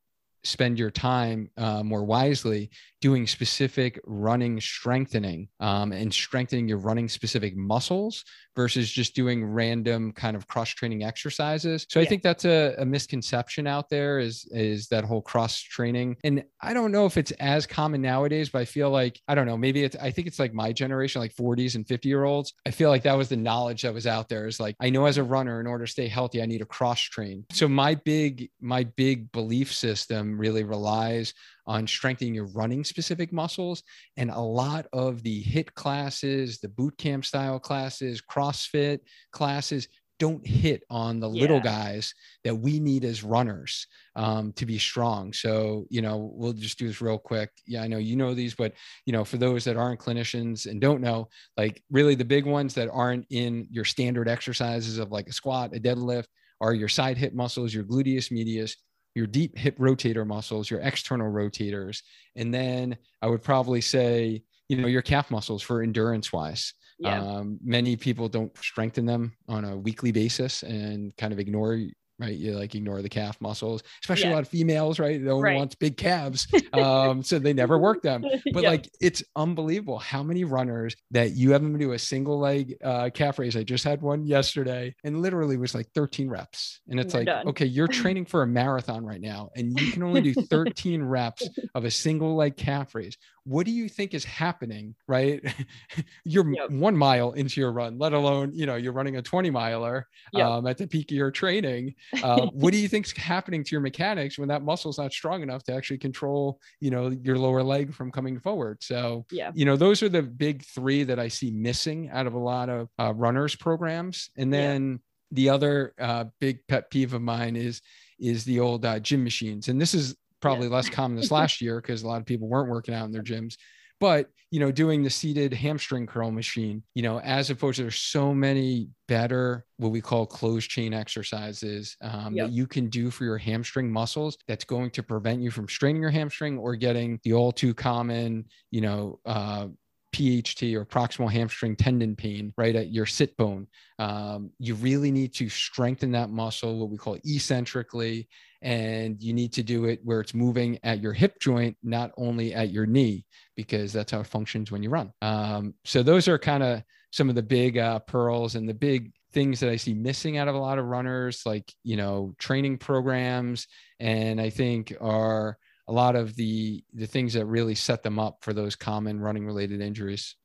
[0.43, 2.69] spend your time uh, more wisely
[3.05, 10.11] doing specific running strengthening um, and strengthening your running specific muscles versus just doing random
[10.11, 11.85] kind of cross training exercises.
[11.87, 12.05] So yeah.
[12.05, 16.17] I think that's a, a, misconception out there is is that whole cross training.
[16.23, 19.45] And I don't know if it's as common nowadays, but I feel like I don't
[19.45, 22.53] know, maybe it's I think it's like my generation, like 40s and 50 year olds.
[22.65, 24.47] I feel like that was the knowledge that was out there.
[24.47, 26.65] Is like I know as a runner, in order to stay healthy, I need to
[26.65, 27.45] cross train.
[27.51, 31.35] So my big my big belief system really relies
[31.67, 33.83] on strengthening your running specific muscles.
[34.17, 38.99] And a lot of the HIT classes, the boot camp style classes, CrossFit
[39.31, 41.41] classes don't hit on the yeah.
[41.41, 45.33] little guys that we need as runners um, to be strong.
[45.33, 47.49] So, you know, we'll just do this real quick.
[47.67, 48.73] Yeah, I know you know these, but,
[49.05, 52.73] you know, for those that aren't clinicians and don't know, like really the big ones
[52.75, 56.27] that aren't in your standard exercises of like a squat, a deadlift,
[56.61, 58.77] are your side hip muscles, your gluteus medius,
[59.15, 62.01] your deep hip rotator muscles, your external rotators,
[62.35, 66.73] and then I would probably say, you know, your calf muscles for endurance wise.
[66.99, 67.21] Yeah.
[67.21, 71.79] Um, many people don't strengthen them on a weekly basis and kind of ignore
[72.19, 72.35] right?
[72.35, 74.33] You like ignore the calf muscles, especially yeah.
[74.33, 75.19] a lot of females, right?
[75.19, 75.57] No one right.
[75.57, 76.47] wants big calves.
[76.75, 78.25] Um, so they never work them.
[78.53, 78.71] But yep.
[78.71, 83.09] like it's unbelievable how many runners that you have them do a single leg uh,
[83.13, 83.55] calf raise.
[83.55, 86.81] I just had one yesterday and literally was like 13 reps.
[86.89, 87.47] And it's like, done.
[87.49, 91.47] okay, you're training for a marathon right now, and you can only do 13 reps
[91.73, 95.41] of a single leg calf raise what do you think is happening right
[96.25, 96.69] you're yep.
[96.71, 100.47] one mile into your run let alone you know you're running a 20 miler yep.
[100.47, 103.81] um, at the peak of your training uh, what do you think's happening to your
[103.81, 107.93] mechanics when that muscle's not strong enough to actually control you know your lower leg
[107.93, 111.51] from coming forward so yeah you know those are the big three that i see
[111.51, 114.97] missing out of a lot of uh, runners programs and then yeah.
[115.31, 117.81] the other uh, big pet peeve of mine is
[118.19, 120.73] is the old uh, gym machines and this is probably yeah.
[120.73, 123.23] less common this last year because a lot of people weren't working out in their
[123.23, 123.55] gyms
[123.99, 127.95] but you know doing the seated hamstring curl machine you know as opposed to there's
[127.95, 132.47] so many better what we call closed chain exercises um, yep.
[132.47, 136.01] that you can do for your hamstring muscles that's going to prevent you from straining
[136.01, 139.67] your hamstring or getting the all too common you know uh,
[140.15, 143.67] PHT or proximal hamstring tendon pain right at your sit bone.
[143.99, 148.29] Um, you really need to strengthen that muscle, what we call eccentrically,
[148.65, 152.51] and you need to do it where it's moving at your hip joint, not only
[152.51, 153.23] at your knee,
[153.55, 155.13] because that's how it functions when you run.
[155.21, 159.11] Um, so those are kind of some of the big uh, pearls and the big
[159.33, 162.79] things that I see missing out of a lot of runners, like you know training
[162.79, 163.67] programs,
[163.99, 168.37] and I think are a lot of the the things that really set them up
[168.41, 170.35] for those common running related injuries.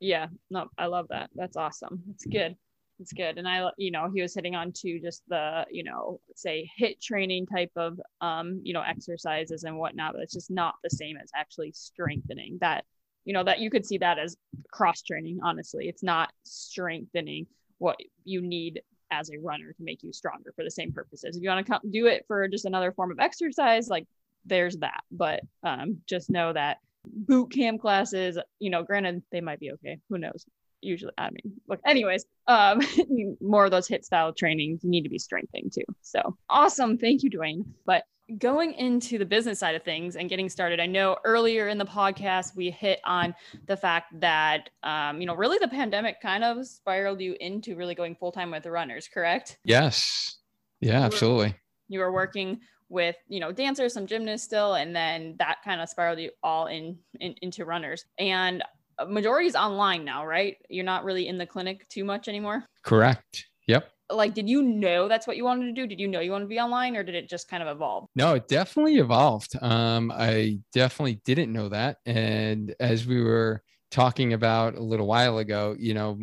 [0.00, 1.30] Yeah, no, I love that.
[1.34, 2.02] That's awesome.
[2.10, 2.56] It's good
[3.00, 3.38] it's good.
[3.38, 7.00] And i you know he was hitting on to just the you know say hit
[7.00, 11.16] training type of um you know exercises and whatnot but it's just not the same
[11.16, 12.84] as actually strengthening that
[13.24, 14.36] you know that you could see that as
[14.70, 15.88] cross training honestly.
[15.88, 17.46] It's not strengthening
[17.78, 21.36] what you need as a runner to make you stronger for the same purposes.
[21.36, 24.06] If you want to do it for just another form of exercise like
[24.44, 25.02] there's that.
[25.10, 29.98] But um just know that boot camp classes you know granted they might be okay.
[30.10, 30.44] Who knows
[30.82, 32.80] usually i mean look anyways um
[33.40, 35.84] more of those hit style trainings need to be strengthening too.
[36.02, 36.98] So awesome.
[36.98, 38.04] Thank you duane but
[38.38, 41.84] going into the business side of things and getting started i know earlier in the
[41.84, 43.34] podcast we hit on
[43.66, 47.94] the fact that um, you know really the pandemic kind of spiraled you into really
[47.94, 49.58] going full-time with the runners correct?
[49.64, 50.36] Yes.
[50.80, 51.54] Yeah absolutely.
[51.88, 55.88] You were working with you know dancers some gymnasts still and then that kind of
[55.88, 58.04] spiraled you all in, in into runners.
[58.18, 58.62] And
[59.08, 60.56] majority is online now, right?
[60.68, 62.64] You're not really in the clinic too much anymore.
[62.84, 63.46] Correct.
[63.66, 63.90] Yep.
[64.10, 65.86] Like, did you know that's what you wanted to do?
[65.86, 68.06] Did you know you wanted to be online, or did it just kind of evolve?
[68.16, 69.56] No, it definitely evolved.
[69.60, 75.38] Um, I definitely didn't know that, and as we were talking about a little while
[75.38, 76.18] ago, you know,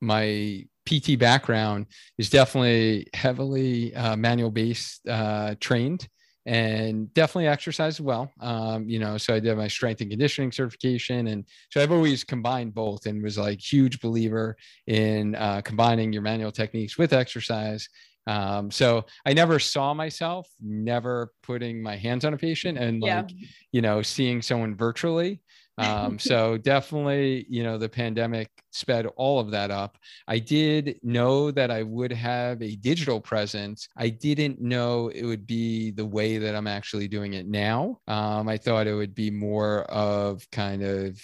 [0.00, 1.86] my PT background
[2.18, 6.06] is definitely heavily uh, manual based uh, trained
[6.46, 8.30] and definitely exercise as well.
[8.40, 12.24] Um, you know, so I did my strength and conditioning certification, and so I've always
[12.24, 17.88] combined both, and was like huge believer in uh, combining your manual techniques with exercise.
[18.26, 23.30] Um, so I never saw myself never putting my hands on a patient and like,
[23.30, 23.46] yeah.
[23.72, 25.40] you know, seeing someone virtually.
[25.78, 29.98] Um, so definitely, you know, the pandemic sped all of that up.
[30.28, 33.88] I did know that I would have a digital presence.
[33.96, 38.00] I didn't know it would be the way that I'm actually doing it now.
[38.08, 41.20] Um, I thought it would be more of kind of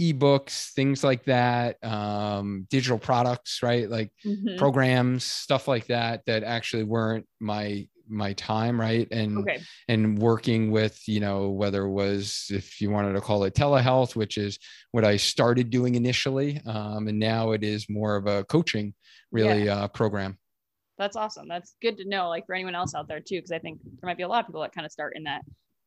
[0.00, 4.56] ebooks things like that um, digital products right like mm-hmm.
[4.56, 9.60] programs stuff like that that actually weren't my my time right and okay.
[9.88, 14.16] and working with you know whether it was if you wanted to call it telehealth
[14.16, 14.58] which is
[14.92, 18.92] what i started doing initially um, and now it is more of a coaching
[19.30, 19.76] really yeah.
[19.76, 20.36] uh, program
[20.98, 23.58] that's awesome that's good to know like for anyone else out there too because i
[23.58, 25.42] think there might be a lot of people that kind of start in that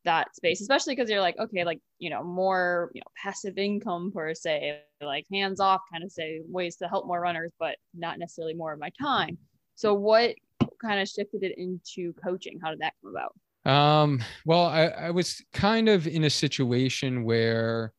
[0.06, 4.12] that space especially because you're like okay like you know more you know passive income
[4.14, 8.20] per se like hands off kind of say ways to help more runners but not
[8.20, 9.38] necessarily more of my time
[9.76, 10.36] so what
[10.84, 12.60] kind of shifted it into coaching?
[12.62, 13.34] How did that come about?
[13.66, 17.94] Um well i, I was kind of in a situation where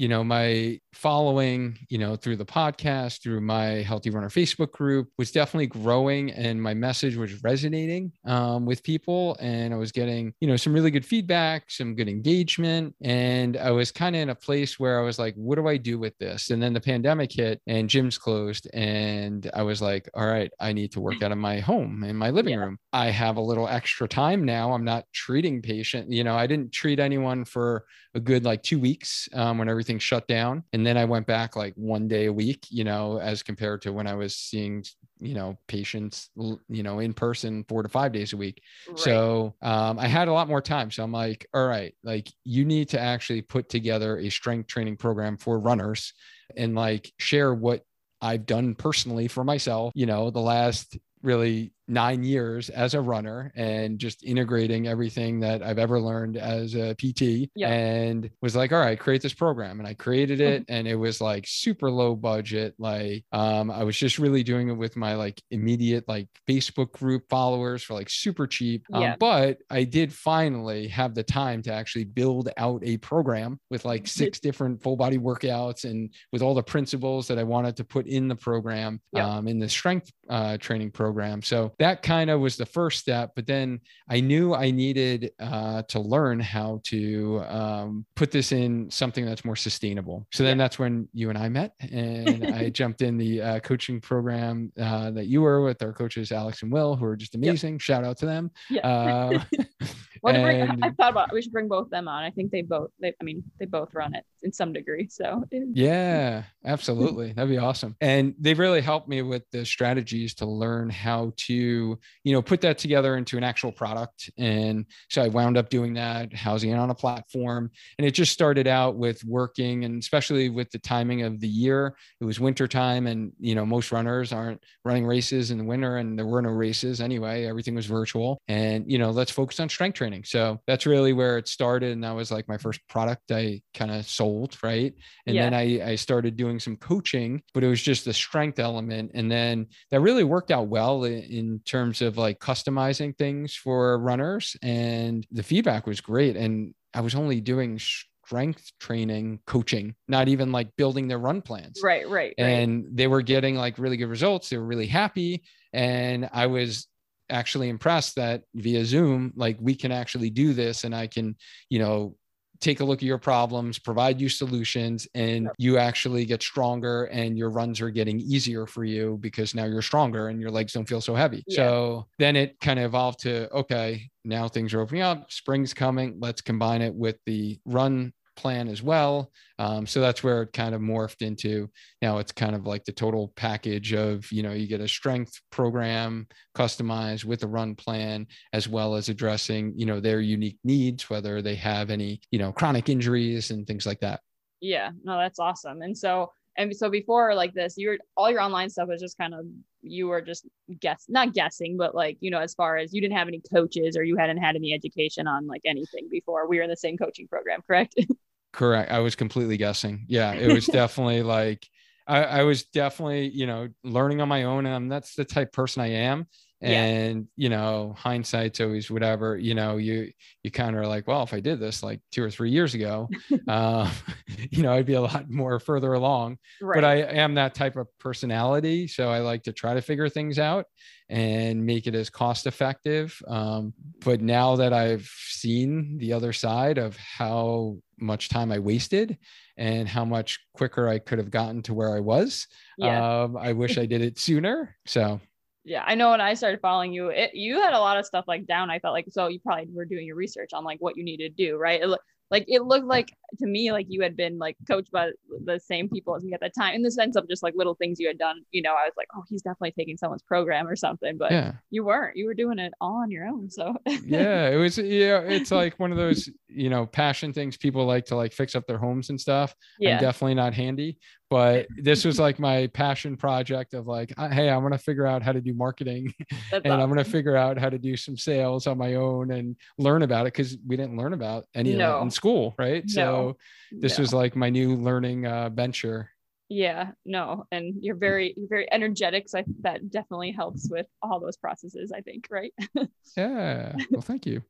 [0.00, 5.08] you know my following you know through the podcast through my healthy runner facebook group
[5.18, 9.36] was definitely growing and my message was resonating um, with people.
[9.40, 12.94] And i was getting you know some really good feedback some good engagement.
[13.02, 15.76] And i was kind of in a place where i was like what do i
[15.76, 16.48] do with this?
[16.48, 18.68] And then the pandemic hit and gyms closed.
[18.72, 22.16] And i was like all right i need to work out of my home in
[22.16, 22.60] my living yeah.
[22.60, 22.78] room.
[22.94, 24.72] I have a little extra time now.
[24.72, 27.84] I'm not treating patient you know i didn't treat anyone for
[28.14, 30.64] a good like two weeks um, when everything shut down.
[30.72, 33.92] And then I went back like one day a week, you know, as compared to
[33.92, 34.84] when I was seeing,
[35.18, 36.30] you know, patients,
[36.68, 38.62] you know, in person four to five days a week.
[38.88, 38.98] Right.
[38.98, 40.90] So um, I had a lot more time.
[40.90, 44.96] So I'm like, all right, like you need to actually put together a strength training
[44.96, 46.12] program for runners
[46.56, 47.84] and like share what
[48.22, 53.52] I've done personally for myself, you know, the last really nine years as a runner
[53.56, 57.68] and just integrating everything that I've ever learned as a PT yeah.
[57.68, 59.80] and was like, all right, create this program.
[59.80, 60.72] And I created it mm-hmm.
[60.72, 62.74] and it was like super low budget.
[62.78, 67.24] Like um, I was just really doing it with my like immediate like Facebook group
[67.28, 68.84] followers for like super cheap.
[68.92, 69.16] Um, yeah.
[69.18, 74.06] But I did finally have the time to actually build out a program with like
[74.06, 78.06] six different full body workouts and with all the principles that I wanted to put
[78.06, 79.26] in the program yeah.
[79.26, 81.42] um, in the strength uh, training program.
[81.42, 83.32] So that kind of was the first step.
[83.34, 88.90] But then I knew I needed uh, to learn how to um, put this in
[88.90, 90.26] something that's more sustainable.
[90.30, 90.64] So then yeah.
[90.64, 95.10] that's when you and I met, and I jumped in the uh, coaching program uh,
[95.12, 97.74] that you were with our coaches Alex and Will, who are just amazing.
[97.74, 97.80] Yep.
[97.80, 98.50] Shout out to them.
[98.68, 99.42] Yeah.
[100.22, 102.22] Well, bring, I thought about we should bring both them on.
[102.22, 102.90] I think they both.
[103.00, 105.08] They, I mean, they both run it in some degree.
[105.10, 107.96] So yeah, absolutely, that'd be awesome.
[108.00, 112.60] And they've really helped me with the strategies to learn how to, you know, put
[112.62, 114.30] that together into an actual product.
[114.38, 117.70] And so I wound up doing that, housing it on a platform.
[117.98, 121.96] And it just started out with working, and especially with the timing of the year,
[122.20, 125.96] it was winter time, and you know, most runners aren't running races in the winter,
[125.96, 127.46] and there were no races anyway.
[127.46, 130.09] Everything was virtual, and you know, let's focus on strength training.
[130.24, 132.62] So that's really where it started, and that was like my mm-hmm.
[132.62, 134.92] first product I kind of sold right?
[135.26, 135.44] And yeah.
[135.44, 139.12] then I, I started doing some coaching, but it was just the strength element.
[139.14, 143.98] And then that really worked out well in, in terms of like customizing things for
[143.98, 144.56] runners.
[144.62, 146.36] And the feedback was great.
[146.36, 151.80] And I was only doing strength training coaching, not even like building their run plans.
[151.82, 152.34] Right, right.
[152.38, 152.96] And right.
[152.96, 154.48] they were getting like really good results.
[154.48, 155.42] They were really happy.
[155.72, 156.86] And I was
[157.30, 161.36] actually impressed that via Zoom, like we can actually do this and I can,
[161.68, 162.16] you know,
[162.60, 167.38] take a look at your problems, provide you solutions, and you actually get stronger and
[167.38, 170.88] your runs are getting easier for you because now you're stronger and your legs don't
[170.88, 171.42] feel so heavy.
[171.46, 171.56] Yeah.
[171.56, 176.18] So then it kind of evolved to okay, now things are opening up, spring's coming,
[176.20, 179.30] let's combine it with the run plan as well.
[179.58, 181.68] Um, so that's where it kind of morphed into
[182.00, 185.38] now it's kind of like the total package of, you know, you get a strength
[185.50, 186.26] program
[186.56, 191.42] customized with a run plan, as well as addressing, you know, their unique needs, whether
[191.42, 194.20] they have any, you know, chronic injuries and things like that.
[194.60, 195.82] Yeah, no, that's awesome.
[195.82, 199.34] And so, and so before like this, you're all your online stuff was just kind
[199.34, 199.46] of
[199.82, 200.46] you were just
[200.80, 203.96] guess not guessing, but like you know, as far as you didn't have any coaches
[203.96, 206.48] or you hadn't had any education on like anything before.
[206.48, 207.94] We were in the same coaching program, correct?
[208.52, 208.90] Correct.
[208.90, 210.04] I was completely guessing.
[210.08, 211.66] Yeah, it was definitely like
[212.06, 214.66] I, I, was definitely, you know, learning on my own.
[214.66, 216.26] And that's the type person I am.
[216.62, 217.42] And yeah.
[217.42, 219.36] you know, hindsight's always whatever.
[219.36, 222.22] You know, you you kind of are like, well, if I did this like two
[222.22, 223.08] or three years ago,
[223.48, 223.90] uh,
[224.50, 226.38] you know, I'd be a lot more further along.
[226.60, 226.76] right.
[226.76, 228.86] But I am that type of personality.
[228.86, 230.66] So I like to try to figure things out
[231.08, 233.20] and make it as cost effective.
[233.26, 239.18] Um, but now that I've seen the other side of how much time I wasted
[239.56, 242.46] and how much quicker I could have gotten to where I was,
[242.78, 243.22] yeah.
[243.22, 244.76] um, I wish I did it sooner.
[244.86, 245.20] So
[245.64, 245.84] yeah.
[245.86, 248.46] I know when I started following you, it, you had a lot of stuff like
[248.46, 248.70] down.
[248.70, 251.36] I felt like, so you probably were doing your research on like what you needed
[251.36, 251.82] to do, right?
[251.82, 251.98] It,
[252.30, 255.10] like it looked like to me like you had been like coached by
[255.44, 257.74] the same people as me at that time in the sense of just like little
[257.74, 260.66] things you had done you know i was like oh he's definitely taking someone's program
[260.66, 261.52] or something but yeah.
[261.70, 263.74] you weren't you were doing it all on your own so.
[264.04, 268.04] Yeah it was yeah it's like one of those you know passion things people like
[268.06, 269.94] to like fix up their homes and stuff yeah.
[269.94, 274.60] i'm definitely not handy but this was like my passion project of like hey i'm
[274.60, 276.12] going to figure out how to do marketing
[276.50, 279.30] That's and i'm going to figure out how to do some sales on my own
[279.30, 282.88] and learn about it because we didn't learn about any of that in school right?
[282.88, 283.36] So No.
[283.80, 284.02] this No.
[284.02, 286.10] was like my new learning uh, venture
[286.52, 291.20] yeah no and you're very you're very energetic so I, that definitely helps with all
[291.20, 292.52] those processes i think right
[293.16, 294.42] yeah well thank you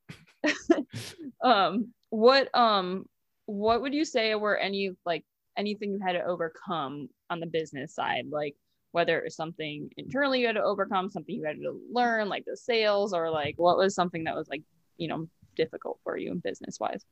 [1.45, 3.05] um what um
[3.45, 5.25] what would you say were any like
[5.59, 8.57] anything you had to overcome on the business side like
[8.93, 12.45] whether it was something internally you had to overcome something you had to learn like
[12.47, 14.63] the sales or like what was something that was like
[14.97, 17.05] you know difficult for you in business wise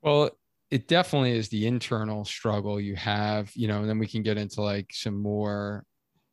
[0.00, 0.30] Well,
[0.74, 4.36] it definitely is the internal struggle you have, you know, and then we can get
[4.36, 5.84] into like some more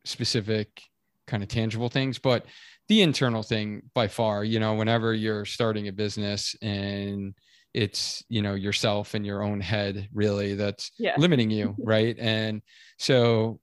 [0.04, 0.82] specific
[1.28, 2.18] kind of tangible things.
[2.18, 2.46] But
[2.88, 7.34] the internal thing by far, you know, whenever you're starting a business and
[7.72, 12.16] it's, you know, yourself and your own head really that's yeah limiting you, right?
[12.18, 12.62] And
[12.98, 13.60] so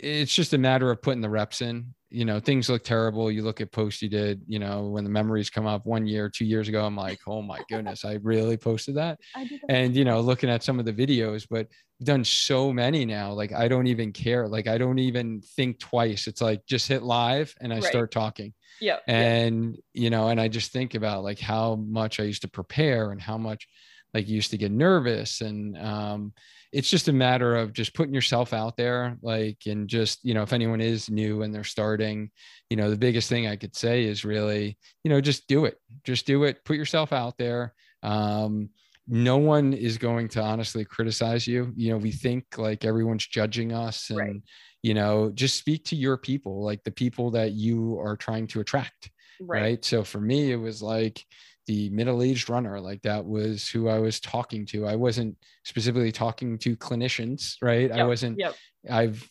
[0.00, 1.94] it's just a matter of putting the reps in.
[2.12, 3.30] You know, things look terrible.
[3.30, 6.28] You look at posts you did, you know, when the memories come up one year,
[6.28, 9.70] two years ago, I'm like, oh my goodness, I really posted that I did that.
[9.72, 11.66] and you know looking at some of the videos but
[12.00, 15.78] I've done so many now like i don't even care like i don't even think
[15.78, 17.84] twice it's like just hit live and i Right.
[17.84, 22.24] start talking yeah and you know and i just think about like how much i
[22.24, 23.66] used to prepare and how much
[24.14, 26.32] like used to get nervous and um
[26.72, 30.42] it's just a matter of just putting yourself out there like and just you know
[30.42, 32.30] if anyone is new and they're starting
[32.70, 35.76] you know the biggest thing i could say is really you know just do it.
[36.04, 36.64] Just do it.
[36.64, 37.74] Put yourself out there.
[38.02, 38.70] Um
[39.08, 41.72] no one is going to honestly criticize you.
[41.76, 44.42] You know we think like everyone's judging us and Right.
[44.82, 48.60] you know just speak to your people like the people that you are trying to
[48.60, 49.10] attract
[49.40, 51.24] right, right, so for me it was like
[51.66, 54.86] the middle-aged runner like that was who i was talking to.
[54.86, 57.90] I wasn't specifically talking to clinicians right?
[57.90, 58.54] I wasn't yep.
[58.90, 59.28] I've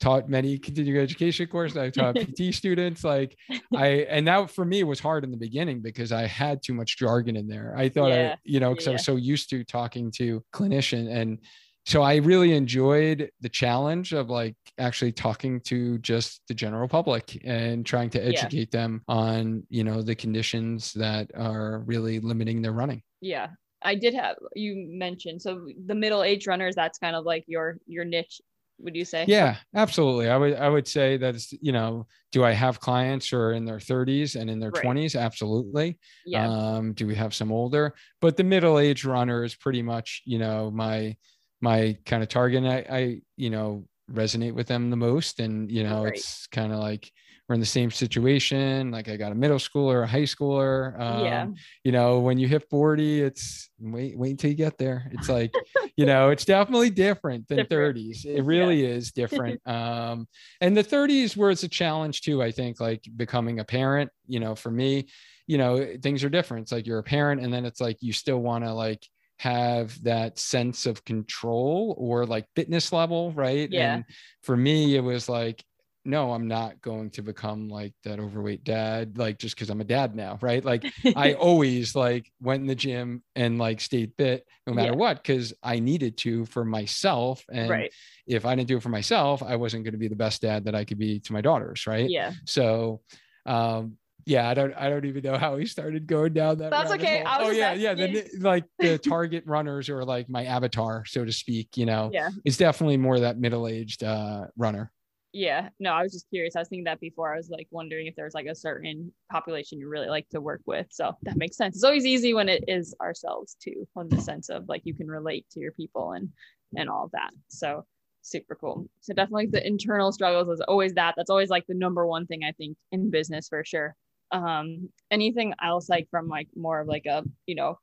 [0.00, 1.76] taught many continuing education courses.
[1.76, 3.36] I've taught pt students like
[3.74, 6.96] i and that for me was hard in the beginning because i had too much
[6.98, 7.74] jargon in there.
[7.76, 11.14] I thought Yeah, i you know because i was so used to talking to clinician
[11.14, 11.38] and
[11.86, 17.40] so i really enjoyed the challenge of like actually talking to just the general public
[17.44, 18.46] and trying to Yeah.
[18.46, 23.02] educate them on you know the conditions that are really limiting their running.
[23.20, 23.48] Yeah.
[23.82, 27.76] I did have you mentioned so the middle age runners that's kind of like your
[27.86, 28.40] your niche
[28.78, 29.24] would you say?
[29.28, 30.28] Yeah absolutely.
[30.30, 33.52] I would i would say that it's you know do i have clients who are
[33.52, 34.84] in their 30s and in their Right.
[34.84, 35.98] 20s absolutely.
[36.26, 36.46] Yeah.
[36.48, 37.94] Um do we have some older?
[38.20, 41.16] But the middle age runner is pretty much you know my
[41.64, 43.02] my kind of target and i i
[43.36, 43.68] you know
[44.10, 45.40] resonate with them the most.
[45.40, 46.14] And you know Right.
[46.14, 47.10] it's kind of like
[47.48, 48.90] we're in the same situation.
[48.90, 50.98] Like i got a middle schooler a high schooler.
[51.00, 51.46] Um, yeah
[51.84, 55.08] you know when you hit 40 it's wait wait until you get there.
[55.12, 55.52] It's like
[55.96, 57.96] you know it's definitely different than Different.
[57.96, 59.58] 30s it really is different.
[59.66, 60.28] Um
[60.60, 64.40] and the 30s where it's a challenge too i think like becoming a parent you
[64.40, 65.06] know for me
[65.46, 66.62] you know things are different.
[66.64, 69.02] It's like you're a parent and then it's like you still want to like
[69.38, 73.94] have that sense of control or like fitness level right Yeah.
[73.96, 74.04] and
[74.42, 75.64] for me it was like
[76.04, 79.84] no i'm not going to become like that overweight dad like just because i'm a
[79.84, 80.84] dad now right like
[81.16, 84.98] I always like went in the gym and like stayed fit no matter Yeah.
[84.98, 87.44] what because I needed to for myself.
[87.52, 87.92] And right
[88.26, 90.64] if I didn't do it for myself, I wasn't going to be the best dad
[90.64, 91.86] that I could be to my daughters.
[91.86, 92.08] Right.
[92.10, 93.00] yeah So,
[93.46, 96.70] um, yeah, I don't, I don't even know how we started going down that.
[96.70, 97.22] That's okay.
[97.22, 97.94] I was oh yeah, yeah.
[97.94, 101.76] The, like the target runners or like my avatar, so to speak.
[101.76, 104.90] You know, yeah it's definitely more that middle-aged uh, runner.
[105.32, 108.06] yeah no i was just curious i was thinking that before i was like wondering
[108.06, 111.56] if there's like a certain population you really like to work with so that makes
[111.56, 114.94] sense it's always easy when it is ourselves too in the sense of like you
[114.94, 116.28] can relate to your people and
[116.76, 117.84] and all of that so
[118.22, 122.06] super cool so definitely the internal struggles is always that that's always like the number
[122.06, 123.94] one thing i think in business for sure
[124.34, 127.78] um anything else like from like more of like a you know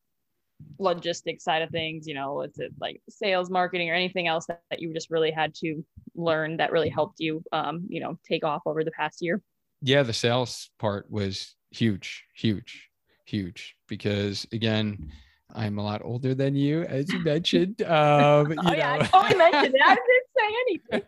[0.77, 4.61] logistics side of things you know is it like sales marketing or anything else that,
[4.69, 5.83] that you just really had to
[6.13, 9.41] learn that really helped you um you know take off over the past year
[9.81, 12.89] yeah the sales part was huge huge
[13.25, 15.09] huge because again
[15.53, 17.81] I'm a lot older than you, as you mentioned.
[17.81, 19.01] Um, you oh, yeah, know.
[19.01, 19.81] I totally mentioned it.
[20.41, 21.07] Say anything.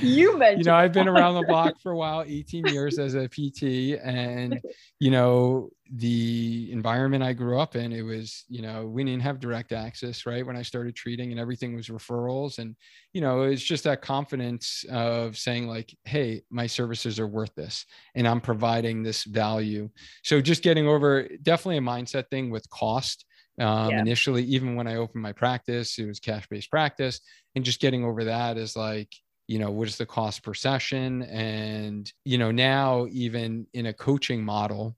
[0.00, 0.64] you mentioned.
[0.66, 3.98] You know, I've been around the block for a while, 18 years as a PT,
[4.02, 4.60] and
[5.00, 9.40] you know, the environment I grew up in, it was, you know, we didn't have
[9.40, 10.46] direct access, right?
[10.46, 12.76] When I started treating, and everything was referrals, and
[13.12, 17.84] you know, it's just that confidence of saying like, "Hey, my services are worth this,
[18.14, 19.90] and I'm providing this value."
[20.22, 23.24] So, just getting over definitely a mindset thing with cost
[23.58, 24.00] um, yeah.
[24.00, 27.20] Initially, even when I opened my practice, it was cash based practice.
[27.54, 29.12] And just getting over that is like,
[29.46, 31.22] you know, what is the cost per session?
[31.22, 34.96] And, you know, now even in a coaching model,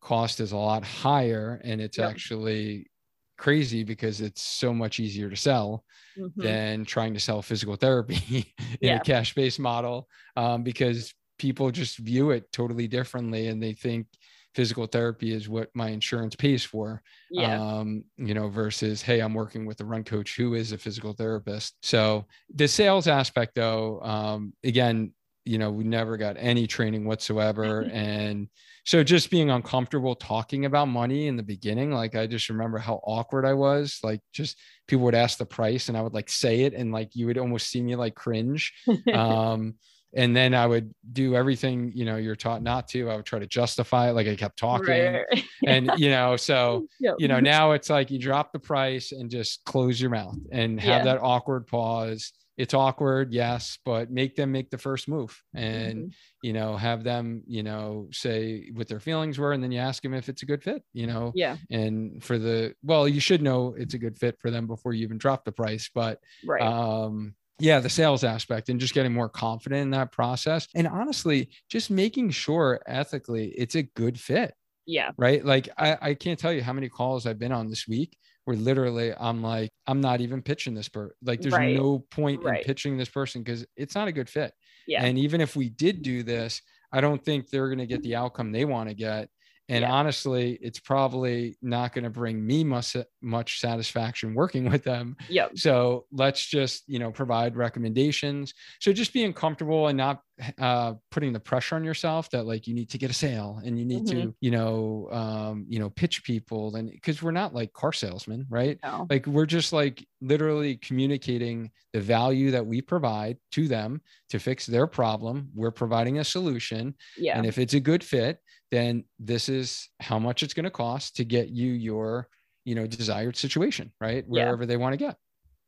[0.00, 2.10] cost is a lot higher and it's yep.
[2.10, 2.90] actually
[3.36, 5.84] crazy because it's so much easier to sell
[6.18, 6.40] mm-hmm.
[6.40, 8.96] than trying to sell physical therapy in yeah.
[8.96, 14.06] a cash based model um, because people just view it totally differently and they think
[14.54, 17.02] physical therapy is what my insurance pays for.
[17.30, 17.60] Yeah.
[17.60, 21.12] Um, you know, versus, hey, I'm working with a run coach who is a physical
[21.12, 21.76] therapist.
[21.82, 25.12] So the sales aspect, though, um, again,
[25.44, 27.82] you know, we never got any training whatsoever.
[27.92, 28.48] and
[28.84, 33.00] so just being uncomfortable talking about money in the beginning, like I just remember how
[33.04, 33.98] awkward I was.
[34.02, 37.14] Like just people would ask the price and I would like say it and like
[37.14, 38.72] you would almost see me like cringe.
[39.14, 39.74] Um,
[40.14, 43.10] and then I would do everything you know you're taught not to.
[43.10, 45.24] I would try to justify it, like I kept talking, right.
[45.66, 47.16] and you know, so yep.
[47.18, 50.80] you know now it's like you drop the price and just close your mouth and
[50.80, 51.04] have yeah.
[51.04, 52.32] that awkward pause.
[52.56, 56.08] It's awkward, yes, but make them make the first move, and mm-hmm.
[56.42, 60.02] you know have them you know say what their feelings were, and then you ask
[60.02, 60.82] them if it's a good fit.
[60.92, 61.56] You know, yeah.
[61.70, 65.04] And for the well, you should know it's a good fit for them before you
[65.04, 66.60] even drop the price, but right.
[66.60, 70.66] um yeah the sales aspect and just getting more confident in that process.
[70.74, 74.54] And honestly just making sure ethically it's a good fit
[74.86, 75.10] yeah.
[75.16, 75.44] right?
[75.44, 78.56] Like i, I can't tell you how many calls i've been on this week where
[78.56, 81.76] literally i'm like i'm not even pitching this person like there's right.
[81.76, 82.60] no point right.
[82.60, 84.52] in pitching this person because it's not a good fit.
[84.86, 85.04] Yeah.
[85.04, 88.16] And even if we did do this i don't think they're going to get the
[88.16, 89.28] outcome they want to get
[89.70, 89.92] and yeah.
[89.92, 95.16] honestly, it's probably not going to bring me much much satisfaction working with them.
[95.28, 95.58] Yep.
[95.58, 98.52] So let's just you know provide recommendations.
[98.80, 100.22] So just being comfortable and not
[100.58, 103.78] uh, putting the pressure on yourself that like you need to get a sale and
[103.78, 104.22] you need mm-hmm.
[104.22, 108.46] to you know um, you know pitch people and because we're not like car salesmen,
[108.50, 108.76] right?
[108.82, 109.06] No.
[109.08, 114.00] Like we're just like literally communicating the value that we provide to them
[114.30, 115.50] to fix their problem.
[115.54, 116.96] We're providing a solution.
[117.16, 117.36] Yeah.
[117.36, 118.40] And if it's a good fit,
[118.70, 122.28] then this is how much it's going to cost to get you your
[122.64, 124.24] you know desired situation right?
[124.26, 124.66] Wherever yeah.
[124.66, 125.16] they want to get.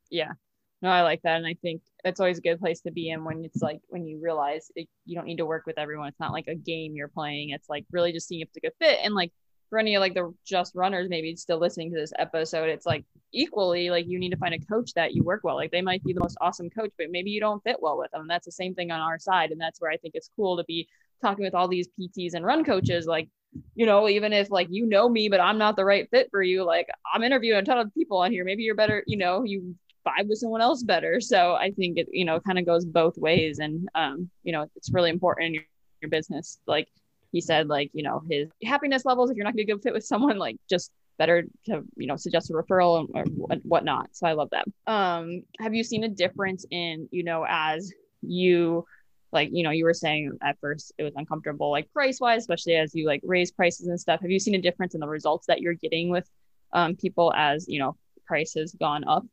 [0.09, 0.31] Yeah.
[0.81, 3.23] No i like that and i think it's always a good place to be in
[3.23, 6.09] when it's like when you realize it, you don't need to work with everyone.
[6.09, 7.51] It's not like a game you're playing.
[7.51, 9.31] It's like really just seeing if it's a good fit and like
[9.69, 13.03] for any of like the just runners maybe still listening to this episode it's like
[13.33, 16.03] equally like you need to find a coach that you work well like they might
[16.03, 18.27] be the most awesome coach but maybe you don't fit well with them.
[18.27, 20.63] That's the same thing on our side and that's where i think it's cool to
[20.65, 20.87] be
[21.23, 23.29] talking with all these PTs and run coaches, like,
[23.75, 26.43] you know, even if like you know me, but I'm not the right fit for
[26.43, 28.45] you, like I'm interviewing a ton of people on here.
[28.45, 31.21] Maybe you're better, you know, you vibe with someone else better.
[31.21, 33.59] So I think it, you know, kind of goes both ways.
[33.59, 35.63] And um, you know, it's really important in your,
[36.01, 36.59] your business.
[36.67, 36.87] Like
[37.31, 39.83] he said, like, you know, his happiness levels, if you're not gonna be a good
[39.83, 43.23] fit with someone, like just better to you know suggest a referral or
[43.63, 47.93] whatnot so i love that um have you seen a difference in you know as
[48.21, 48.85] you
[49.33, 52.75] like you know you were saying at first it was uncomfortable like price wise especially
[52.75, 54.21] as you like raise prices and stuff.
[54.21, 56.29] Have you seen a difference in the results that you're getting with
[56.71, 59.25] um, people as you know prices gone up?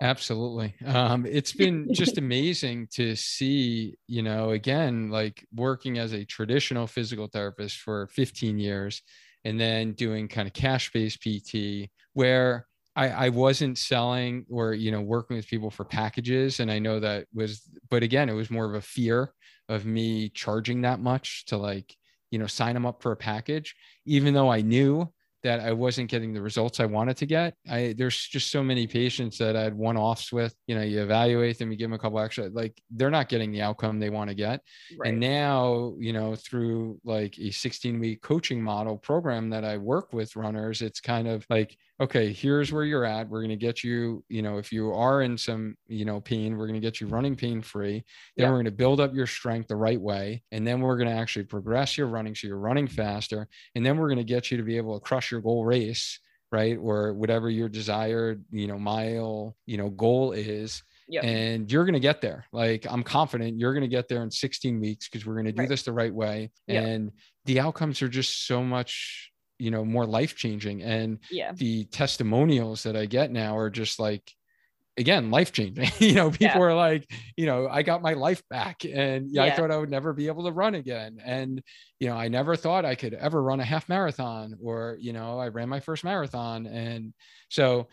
[0.00, 0.74] Absolutely.
[0.84, 6.86] Um, it's been just amazing to see you know again like working as a traditional
[6.86, 9.02] physical therapist for 15 years
[9.44, 12.66] and then doing kind of cash based pt where
[12.96, 17.00] I, I wasn't selling or you know working with people for packages and i know
[17.00, 19.32] that was but again it was more of a fear
[19.68, 21.94] of me charging that much to like
[22.30, 23.74] you know sign them up for a package
[24.06, 25.08] even though i knew
[25.44, 27.54] that I wasn't getting the results I wanted to get.
[27.70, 30.54] I there's just so many patients that I had one offs with.
[30.66, 33.52] You know, you evaluate them, you give them a couple extra, like they're not getting
[33.52, 34.62] the outcome they want to get.
[34.98, 35.10] Right.
[35.10, 40.14] And now, you know, through like a 16 week coaching model program that I work
[40.14, 43.28] with runners, it's kind of like, okay, here's where you're at.
[43.28, 46.56] We're going to get you, you know, if you are in some, you know, pain,
[46.56, 48.04] we're going to get you running pain free.
[48.36, 48.48] Then yeah.
[48.48, 50.42] we're going to build up your strength the right way.
[50.50, 53.46] And then we're going to actually progress your running so you're running faster.
[53.74, 56.18] And then we're going to get you to be able to crush your goal race
[56.52, 61.24] right or whatever your desired you know mile you know goal is Yep.
[61.24, 64.30] and you're going to get there like i'm confident you're going to get there in
[64.30, 65.68] 16 weeks because we're going to do Right.
[65.68, 66.84] this the right way Yep.
[66.84, 67.10] and
[67.46, 71.52] the outcomes are just so much you know more life changing and yeah.
[71.52, 74.32] the testimonials that i get now are just like
[74.96, 76.58] again life changing you know people Yeah.
[76.60, 79.90] are like you know i got my life back and yeah, i thought i would
[79.90, 81.62] never be able to run again and
[82.00, 85.38] you know i never thought i could ever run a half marathon or you know
[85.38, 87.12] i ran my first marathon and
[87.48, 87.88] so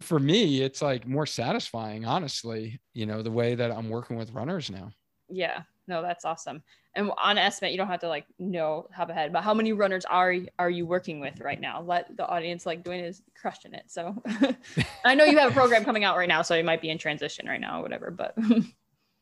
[0.00, 4.32] for me it's like more satisfying honestly you know the way that i'm working with
[4.32, 4.90] runners now
[5.28, 5.62] Yeah.
[5.88, 6.62] No, that's awesome.
[6.94, 9.72] And on estimate, you don't have to like know top of head, but how many
[9.72, 11.82] runners are are you working with right now?
[11.82, 13.84] Let the audience like Duane is crushing it.
[13.88, 14.22] So
[15.04, 16.98] I know you have a program coming out right now, so you might be in
[16.98, 18.10] transition right now or whatever.
[18.10, 18.36] But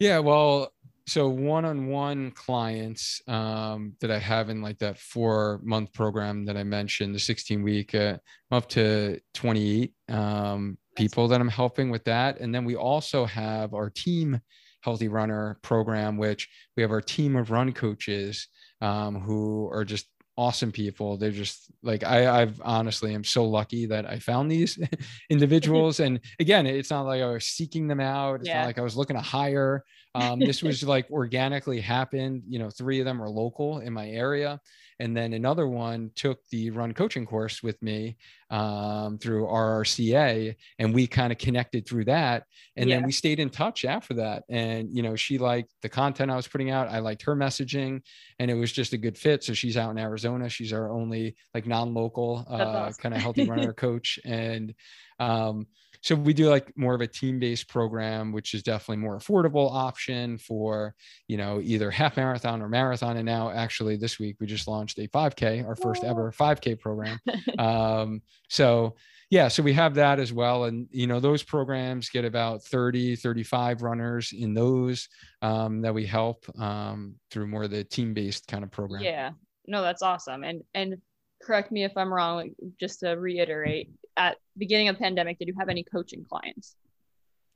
[0.00, 0.72] Yeah, well,
[1.06, 7.14] so one-on-one clients um, that I have in like that four-month program that I mentioned,
[7.14, 8.16] the 16-week, uh,
[8.50, 13.24] I'm up to 28 um, people that I'm helping with that, and then we also
[13.24, 14.40] have our team
[14.84, 18.48] healthy runner program, which we have our team of run coaches
[18.80, 20.06] um, who are just
[20.36, 21.16] awesome people.
[21.16, 24.78] They're just like I, I've honestly am so lucky that I found these
[25.30, 26.00] individuals.
[26.00, 28.40] and again, it's not like I was seeking them out.
[28.40, 28.60] It's Yeah.
[28.60, 29.84] not like I was looking to hire.
[30.14, 32.42] Um, this was like organically happened.
[32.48, 34.60] You know, three of them are local in my area.
[35.00, 38.16] And then another one took the run coaching course with me
[38.50, 42.44] um, through RRCA, and we kind of connected through that.
[42.76, 44.44] And then we stayed in touch after that.
[44.48, 46.88] And you know, she liked the content I was putting out.
[46.88, 48.02] I liked her messaging,
[48.38, 49.42] and it was just a good fit.
[49.42, 50.48] So she's out in Arizona.
[50.48, 53.02] She's our only like non-local uh, awesome.
[53.02, 54.74] kind of healthy runner coach, and
[55.18, 55.66] um,
[56.04, 60.36] so we do like more of a team-based program, which is definitely more affordable option
[60.36, 60.94] for
[61.28, 63.16] you know either half marathon or marathon.
[63.16, 67.18] And now actually this week we just launched a 5K, our first ever 5K program.
[67.58, 68.96] um, so
[69.30, 70.64] yeah, so we have that as well.
[70.64, 75.08] And you know those programs get about 30, 35 runners in those
[75.40, 79.02] um, that we help um, through more of the team-based kind of program.
[79.02, 79.30] yeah,
[79.66, 80.44] no, that's awesome.
[80.44, 80.96] And and
[81.42, 82.50] correct me if I'm wrong.
[82.78, 86.76] Just to reiterate, at beginning of pandemic, did you have any coaching clients?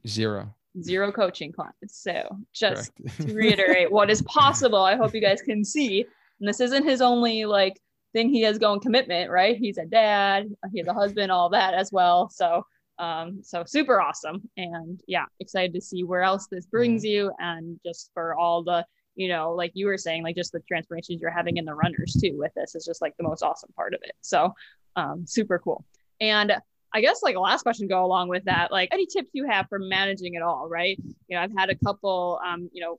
[0.07, 0.55] Zero.
[0.83, 2.03] Zero coaching clients.
[2.03, 4.79] So just to reiterate what is possible.
[4.79, 6.05] I hope you guys can see.
[6.41, 7.81] And this isn't his only like
[8.13, 9.57] thing he has going commitment, right?
[9.57, 12.29] He's a dad, he's a husband, all that as well.
[12.31, 12.65] So
[12.99, 17.79] um so super awesome and yeah excited to see where else this brings you and
[17.85, 18.85] just for all the
[19.15, 22.17] you know like you were saying like just the transformations you're having in the runners
[22.21, 24.53] too with this is just like the most awesome part of it so
[24.97, 25.85] um super cool
[26.21, 26.53] and
[26.95, 29.47] I guess like a last question to go along with that, like any tips you
[29.47, 30.99] have for managing it all, right?
[31.29, 32.99] You know, I've had a couple, um, you know,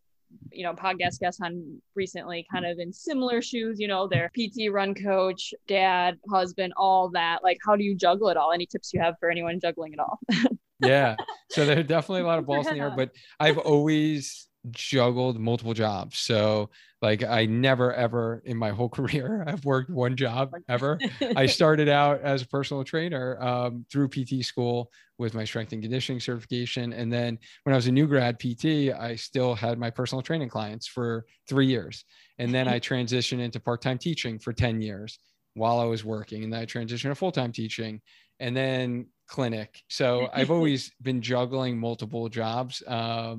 [0.51, 4.71] you know, podcast guests on recently kind of in similar shoes, you know, their PT
[4.71, 7.43] run coach, dad, husband, all that.
[7.43, 8.51] Like, how do you juggle it all?
[8.51, 10.19] Any tips you have for anyone juggling it all?
[10.81, 11.15] yeah.
[11.49, 15.39] So there are definitely a lot of balls in the air, but I've always juggled
[15.39, 16.19] multiple jobs.
[16.19, 16.69] So
[17.01, 20.99] like I never ever in my whole career I've worked one job ever.
[21.35, 25.81] I started out as a personal trainer um, through PT school with my strength and
[25.81, 26.93] conditioning certification.
[26.93, 30.49] And then when I was a new grad PT, I still had my personal training
[30.49, 32.05] clients for three years.
[32.37, 35.19] And then I transitioned into part-time teaching for 10 years
[35.55, 36.43] while I was working.
[36.43, 38.01] And then I transitioned to full-time teaching
[38.39, 39.83] and then clinic.
[39.89, 42.81] So I've always been juggling multiple jobs.
[42.87, 43.37] Um,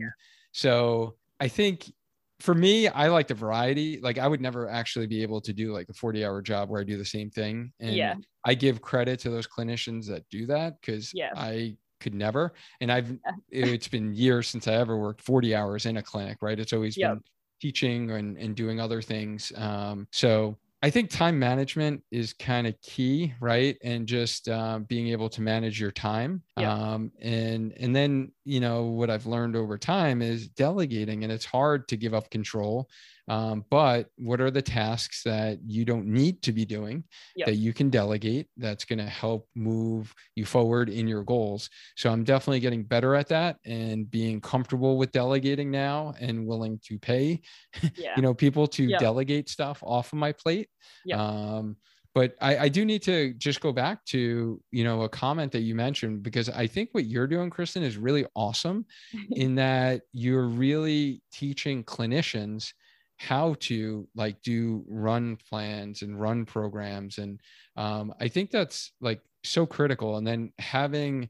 [0.53, 1.93] so I think
[2.41, 4.01] for me, I like the variety.
[4.01, 6.81] Like I would never actually be able to do like a 40 hour job where
[6.81, 7.73] I do the same thing.
[7.81, 8.17] And Yeah.
[8.45, 11.35] I give credit to those clinicians that do that because Yes.
[11.37, 12.55] I could never.
[12.81, 13.19] And I've,
[13.51, 16.59] it's been years since I ever worked 40 hours in a clinic, right?
[16.59, 17.19] It's always Yep.
[17.19, 17.23] been
[17.61, 19.53] teaching and, and doing other things.
[19.55, 23.77] Um, so I think time management is kind of key, right?
[23.85, 26.43] And just um, being able to manage your time.
[26.57, 26.73] Yeah.
[26.73, 31.45] Um, and and then you know what I've learned over time is delegating, and it's
[31.45, 32.89] hard to give up control.
[33.29, 37.05] Um, but what are the tasks that you don't need to be doing
[37.37, 37.47] Yep.
[37.47, 38.49] that you can delegate?
[38.57, 41.71] That's going to help move you forward in your goals.
[41.97, 46.81] So I'm definitely getting better at that and being comfortable with delegating now and willing
[46.87, 47.41] to pay
[47.97, 48.15] yeah.
[48.17, 48.99] you know people to Yeah.
[48.99, 50.69] delegate stuff off of my plate
[51.05, 51.23] Yeah.
[51.23, 51.77] um
[52.15, 55.61] but I, I do need to just go back to you know a comment that
[55.61, 58.85] you mentioned because i think what you're doing kristen is really awesome
[59.31, 62.73] in that you're really teaching clinicians
[63.21, 67.19] how to like do run plans and run programs.
[67.19, 67.39] And
[67.77, 70.17] um, i think that's like so critical.
[70.17, 71.29] And then having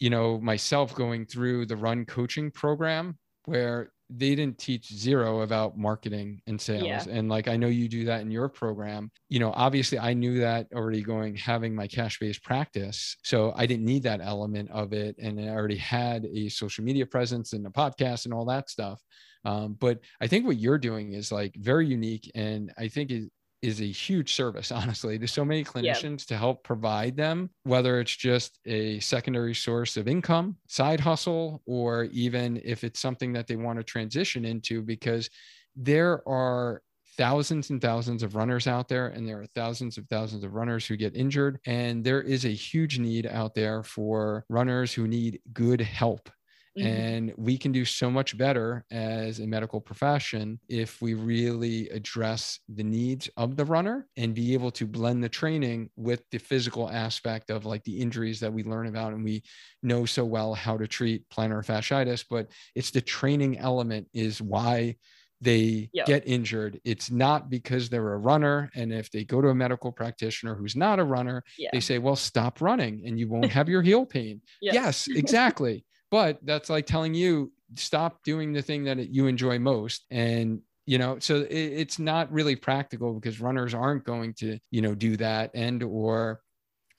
[0.00, 5.76] you know myself going through the run coaching program where they didn't teach zero about
[5.76, 6.84] marketing and sales.
[6.84, 7.04] Yeah.
[7.08, 9.10] and like i know you do that in your program.
[9.28, 13.16] You know obviously i knew that already going having my cash based practice.
[13.22, 15.16] So i didn't need that element of it.
[15.18, 19.00] And i already had a social media presence and a podcast and all that stuff.
[19.44, 22.30] Um, but i think what you're doing is like very unique.
[22.34, 23.28] And i think is
[23.62, 28.14] is a huge service, honestly, to so many clinicians to help provide them, whether it's
[28.14, 33.56] just a secondary source of income, side hustle, or even if it's something that they
[33.56, 35.28] want to transition into, because
[35.76, 36.82] there are
[37.16, 40.86] thousands and thousands of runners out there, and there are thousands of thousands of runners
[40.86, 41.58] who get injured.
[41.66, 46.30] And there is a huge need out there for runners who need good help
[46.78, 46.84] Mhm.
[46.86, 52.60] and we can do so much better as a medical profession if we really address
[52.68, 56.88] the needs of the runner and be able to blend the training with the physical
[56.88, 59.42] aspect of like the injuries that we learn about and we
[59.82, 64.94] know so well how to treat plantar fasciitis but it's the training element is why
[65.40, 66.06] they Yep.
[66.06, 69.92] get injured it's not because they're a runner and if they go to a medical
[69.92, 71.70] practitioner who's not a runner yeah.
[71.72, 74.74] they say well stop running and you won't have your heel pain Yes.
[74.74, 80.04] yes exactly but that's like telling you stop doing the thing that you enjoy most.
[80.10, 84.80] And you know so it, it's not really practical because runners aren't going to you
[84.80, 86.40] know do that and or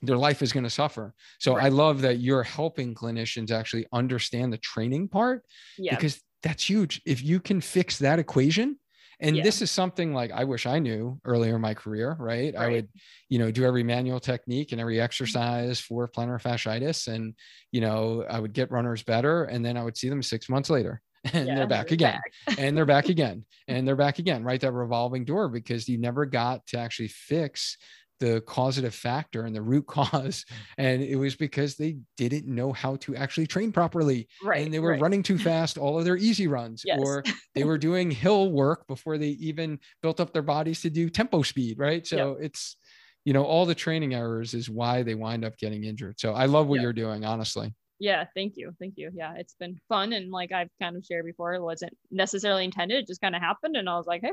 [0.03, 1.13] their life is going to suffer.
[1.39, 5.43] So i love that you're helping clinicians actually understand the training part
[5.77, 5.95] yeah.
[5.95, 7.01] because that's huge.
[7.05, 8.77] If you can fix that equation
[9.19, 9.43] and Yeah.
[9.43, 12.87] this is something like i wish i knew earlier in my career right, i would
[13.27, 15.03] you know do every manual technique and every mm-hmm.
[15.03, 17.33] exercise for plantar fasciitis and
[17.71, 20.69] you know i would get runners better and then i would see them six months
[20.69, 21.01] later
[21.33, 22.19] and Yeah, they're back you're again
[22.57, 24.59] and they're back again and they're back again right?
[24.61, 27.77] That revolving door because you never got to actually fix
[28.19, 30.45] the causative factor and the root cause
[30.77, 34.63] and it was because they didn't know how to actually train properly Right.
[34.65, 35.01] and they were right.
[35.01, 36.99] running too fast all of their easy runs Yes.
[37.01, 37.23] or
[37.55, 41.41] they were doing hill work before they even built up their bodies to do tempo
[41.41, 42.77] speed right so it's
[43.25, 46.45] you know all the training errors is why they wind up getting injured so i
[46.45, 46.83] love what Yep.
[46.83, 48.71] you're doing honestly Yeah, thank you.
[48.79, 49.11] Thank you.
[49.13, 50.13] Yeah, it's been fun.
[50.13, 52.97] And like I've kind of shared before, it wasn't necessarily intended.
[53.03, 53.75] It just kind of happened.
[53.75, 54.31] And I was like, hey,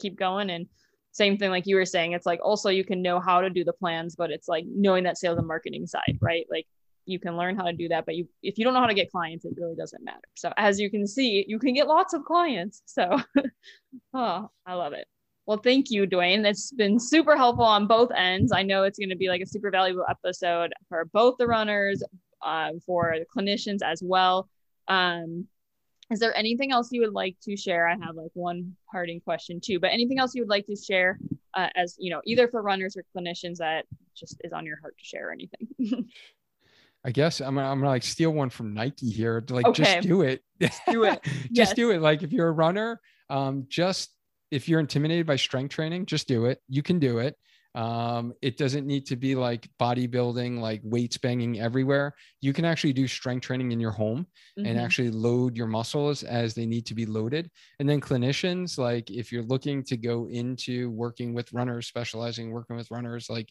[0.00, 0.50] keep going.
[0.50, 0.66] And
[1.12, 3.64] same thing, like you were saying, it's like also you can know how to do
[3.64, 6.46] the plans, but it's like knowing that sales and marketing side, right?
[6.50, 6.66] Like
[7.04, 8.94] you can learn how to do that, but you if you don't know how to
[8.94, 10.20] get clients, it really doesn't matter.
[10.34, 12.82] So as you can see, you can get lots of clients.
[12.86, 13.18] So
[14.14, 15.06] oh, I love it.
[15.46, 16.42] Well, thank you, Duane.
[16.42, 18.52] That's been super helpful on both ends.
[18.52, 22.02] I know it's going to be like a super valuable episode for both the runners,
[22.42, 24.48] um, for the clinicians as well.
[24.86, 25.48] Um,
[26.12, 27.88] is there anything else you would like to share?
[27.88, 31.18] I have like one parting question too, but anything else you would like to share
[31.54, 33.84] uh, as you know, either for runners or clinicians that
[34.16, 36.08] just is on your heart to share or anything?
[37.04, 39.82] i guess i'm, gonna- I'm gonna like steal one from nike here to like Okay.
[39.82, 40.40] just do it
[40.88, 41.20] do it.
[41.24, 41.72] just Yes.
[41.74, 44.10] do it like if you're a runner um just
[44.52, 47.36] if you're intimidated by strength training just do it you can do it
[47.74, 52.92] um it doesn't need to be like bodybuilding like weights banging everywhere you can actually
[52.92, 54.26] do strength training in your home
[54.64, 54.78] and Mhm.
[54.78, 57.50] actually load your muscles as they need to be loaded.
[57.80, 62.76] And then clinicians, like if you're looking to go into working with runners, specializing working
[62.76, 63.50] with runners, like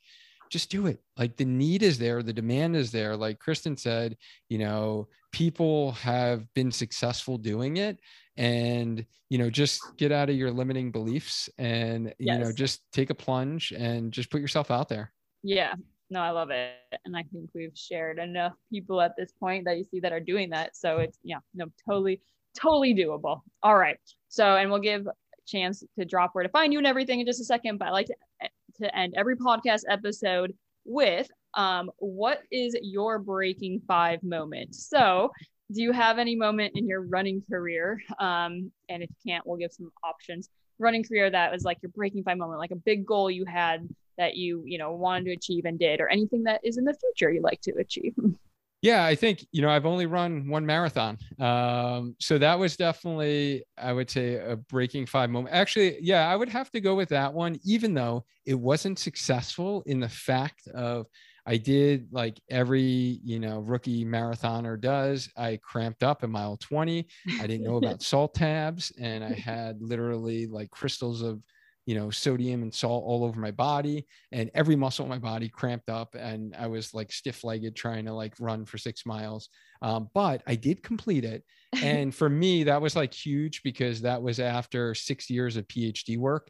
[0.50, 1.02] just do it.
[1.18, 3.16] Like the need is there, the demand is there.
[3.16, 4.18] Like Kristen said,
[4.50, 7.98] you know, people have been successful doing it.
[8.38, 13.10] And, you know, just get out of your limiting beliefs and, you know, just take
[13.10, 15.14] a plunge and just put yourself out there.
[15.44, 15.74] Yeah,
[16.10, 16.72] no, I love it.
[17.06, 20.20] And I think we've shared enough people at this point that you see that are
[20.20, 20.76] doing that.
[20.76, 22.22] So it's, yeah, no, totally,
[22.58, 23.42] totally doable.
[23.62, 23.98] All right.
[24.30, 25.14] So, and we'll give a
[25.46, 27.78] chance to drop where to find you and everything in just a second.
[27.78, 28.48] But I like to, eh,
[28.82, 30.54] to end every podcast episode
[30.86, 34.76] with um, what is your breaking five moment?
[34.76, 35.32] So,
[35.74, 38.02] do you have any moment in your running career?
[38.20, 40.50] Um, and if you can't, we'll give some options.
[40.80, 43.88] Running career that was like your breaking five moment, like a big goal you had
[44.18, 46.94] that you you know wanted to achieve and did or anything that is in the
[46.94, 48.14] future you'd like to achieve
[48.84, 51.20] Yeah, I think, you know, I've only run one marathon.
[51.40, 55.54] Um, so that was definitely, I would say, a breaking five moment.
[55.54, 59.84] Actually, yeah, I would have to go with that one, even though it wasn't successful
[59.86, 61.06] in the fact of
[61.46, 65.30] I did like every, you know, rookie marathoner does.
[65.36, 67.08] I cramped up at mile 20.
[67.40, 71.42] I didn't know about salt tabs, and I had literally like crystals of
[71.86, 75.50] you know sodium and salt all over my body and every muscle in my body
[75.50, 79.50] cramped up and i was like stiff legged trying to like run for six miles
[79.82, 81.44] um, but i did complete it
[81.84, 86.18] and for me that was like huge because that was after six years of phd
[86.18, 86.50] work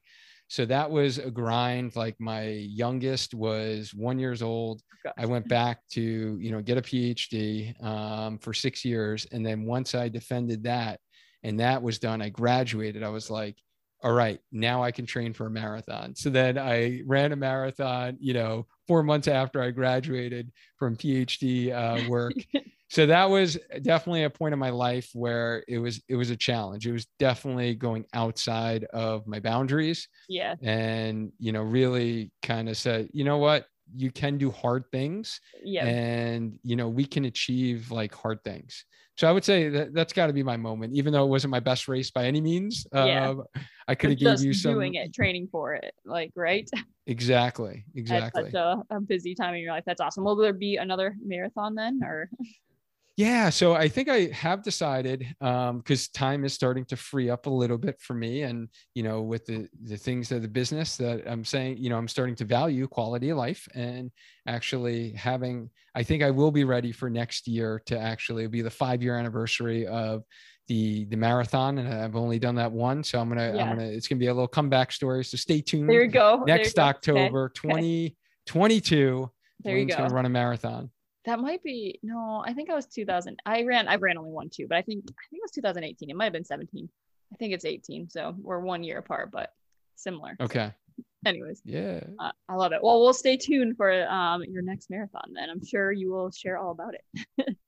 [0.51, 4.81] so that was a grind like my youngest was one years old
[5.17, 9.65] i went back to you know get a phd um, for six years and then
[9.65, 10.99] once i defended that
[11.43, 13.03] and that was done, I graduated.
[13.03, 13.57] I was like,
[14.03, 16.15] all right, now I can train for a marathon.
[16.15, 21.71] So then I ran a marathon, you know, four months after I graduated from PhD
[21.71, 22.33] uh, work.
[22.91, 26.35] so that was definitely a point in my life where it was it was a
[26.35, 26.85] challenge.
[26.85, 30.09] It was definitely going outside of my boundaries.
[30.27, 30.55] Yeah.
[30.61, 33.65] And you know, really kind of said, you know what,
[33.95, 35.39] you can do hard things.
[35.63, 35.85] Yeah.
[35.85, 38.83] And you know, we can achieve like hard things.
[39.15, 41.51] So I would say that that's got to be my moment, even though it wasn't
[41.51, 42.85] my best race by any means.
[42.93, 43.29] Yeah.
[43.29, 43.43] Um,
[43.87, 46.69] I could have gave you some doing it, training for it, like right.
[47.07, 47.83] Exactly.
[47.95, 48.43] Exactly.
[48.43, 49.83] At such a, a busy time in your life.
[49.85, 50.23] That's awesome.
[50.23, 52.29] Will there be another marathon then, or?
[53.21, 57.45] Yeah, so I think I have decided because um, time is starting to free up
[57.45, 60.97] a little bit for me, and you know, with the the things of the business
[60.97, 64.09] that I'm saying, you know, I'm starting to value quality of life and
[64.47, 65.69] actually having.
[65.93, 69.15] I think I will be ready for next year to actually be the five year
[69.15, 70.23] anniversary of
[70.67, 73.63] the the marathon, and I've only done that one, so I'm gonna yeah.
[73.63, 75.23] I'm gonna it's gonna be a little comeback story.
[75.25, 75.87] So stay tuned.
[75.87, 76.43] There you go.
[76.47, 77.69] Next you October, okay.
[77.69, 79.29] 2022.
[79.63, 79.95] There you go.
[79.95, 80.89] gonna run a marathon
[81.25, 84.49] that might be no i think i was 2000 i ran i ran only one
[84.49, 86.89] two but i think i think it was 2018 it might have been 17
[87.31, 89.53] i think it's 18 so we're one year apart but
[90.01, 90.35] similar.
[90.39, 90.71] Okay.
[91.25, 92.01] Anyways yeah.
[92.19, 92.79] uh, i love it.
[92.81, 95.49] Well we'll stay tuned for um your next marathon then.
[95.49, 97.57] I'm sure you will share all about it.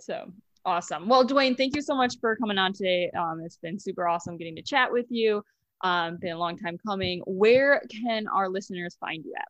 [0.00, 0.32] So
[0.64, 1.08] awesome.
[1.08, 3.10] Well duane thank you so much for coming on today.
[3.16, 5.44] Um it's been super awesome getting to chat with you.
[5.82, 7.22] Um been a long time coming.
[7.24, 9.46] Where can our listeners find you at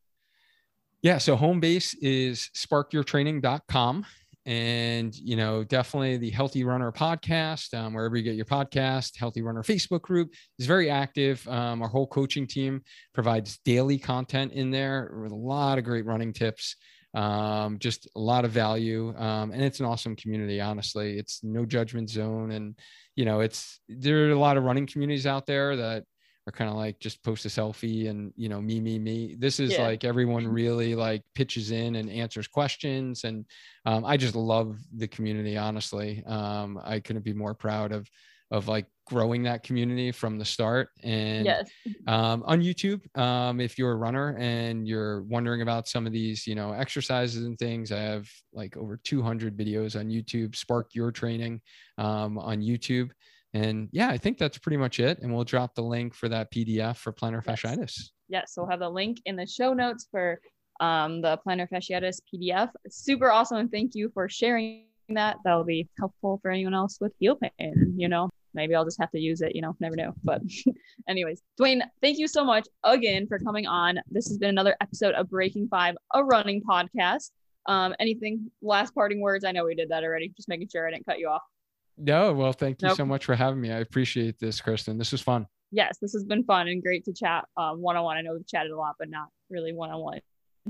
[1.03, 4.07] yeah, so home base is sparkyourtraining.com.
[4.45, 9.43] And, you know, definitely the Healthy Runner podcast, um, wherever you get your podcast, Healthy
[9.43, 11.47] Runner Facebook group is very active.
[11.47, 12.83] Um, our whole coaching team
[13.15, 16.75] provides daily content in there with a lot of great running tips,
[17.15, 19.15] um, just a lot of value.
[19.17, 21.19] Um, and it's an awesome community, honestly.
[21.19, 22.51] It's no judgment zone.
[22.51, 22.77] And,
[23.15, 26.05] you know, it's there are a lot of running communities out there that
[26.47, 29.37] are kind of like just post a selfie and you know me me me.
[29.39, 29.83] This is yeah.
[29.83, 33.45] like everyone really like pitches in and answers questions and
[33.87, 36.25] um, i just love the community honestly.
[36.27, 38.09] Um, i couldn't be more proud of
[38.51, 40.91] of like growing that community from the start.
[41.03, 41.71] And yes.
[42.07, 46.47] um, on youtube um, if you're a runner and you're wondering about some of these
[46.47, 51.11] you know exercises and things i have like over 200 videos on youtube spark your
[51.11, 51.61] training
[51.99, 53.11] um, on youtube
[53.55, 55.19] and yeah, I think that's pretty much it.
[55.21, 57.61] And we'll drop the link for that PDF for plantar yes.
[57.61, 58.11] fasciitis.
[58.29, 60.41] Yes, we'll have the link in the show notes for
[60.81, 62.71] um, the plantar fasciitis PDF.
[62.89, 63.59] Super awesome.
[63.59, 65.37] And thank you for sharing that.
[65.45, 67.95] That'll be helpful for anyone else with heel pain.
[67.97, 70.15] You know, maybe I'll just have to use it, you know, never know.
[70.25, 70.41] But,
[71.09, 74.01] anyways, Duane, thank you so much again for coming on.
[74.11, 77.31] This has been another episode of Breaking Five, a running podcast.
[77.67, 79.45] Um, anything last parting words?
[79.45, 81.43] I know we did that already, just making sure I didn't cut you off.
[81.99, 82.97] No, well, thank you nope.
[82.97, 83.71] so much for having me.
[83.71, 84.99] I appreciate this, Kristen.
[84.99, 85.47] This was fun.
[85.71, 88.17] Yes, this has been fun and great to chat one on one.
[88.17, 90.21] I know we've chatted a lot, but not really one on one.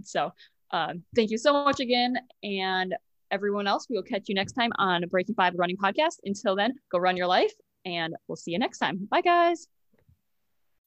[0.02, 0.32] So,
[0.70, 2.16] um, thank you so much again.
[2.42, 2.94] And
[3.30, 6.16] everyone else, we will catch you next time on Breaking Five Running Podcast.
[6.24, 7.52] Until then, go run your life
[7.84, 9.06] and we'll see you next time.
[9.10, 9.66] Bye, guys.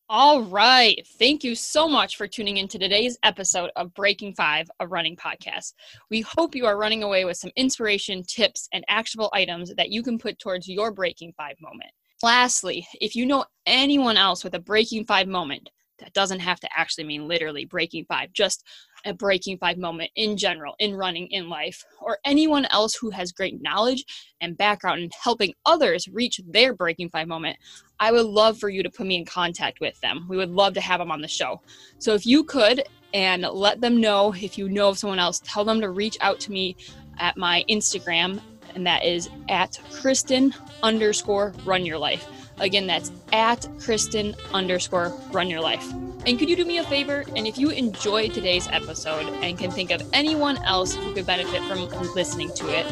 [0.07, 1.01] All right.
[1.17, 5.15] Thank you so much for tuning in to today's episode of Breaking Five, a running
[5.15, 5.73] podcast.
[6.11, 10.03] We hope you are running away with some inspiration, tips, and actionable items that you
[10.03, 11.89] can put towards your Breaking Five moment.
[12.21, 16.69] Lastly, if you know anyone else with a Breaking Five moment, that doesn't have to
[16.75, 18.63] actually mean literally breaking five, just
[19.05, 23.31] a breaking five moment in general, in running, in life, or anyone else who has
[23.31, 24.03] great knowledge
[24.41, 27.57] and background in helping others reach their breaking five moment,
[27.99, 30.25] I would love for you to put me in contact with them.
[30.27, 31.61] We would love to have them on the show.
[31.99, 32.83] So if you could,
[33.13, 36.37] and let them know if you know of someone else, tell them to reach out
[36.41, 36.75] to me
[37.17, 38.41] at my Instagram,
[38.75, 42.27] and that is at Kristen underscore run your life.
[42.59, 45.85] Again, that's at Kristen underscore run your life.
[46.25, 47.23] And could you do me a favor?
[47.35, 51.61] And if you enjoyed today's episode and can think of anyone else who could benefit
[51.63, 52.87] from listening to it,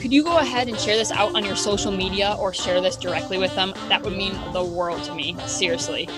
[0.00, 2.96] could you go ahead and share this out on your social media or share this
[2.96, 3.72] directly with them?
[3.88, 6.08] That would mean the world to me, seriously.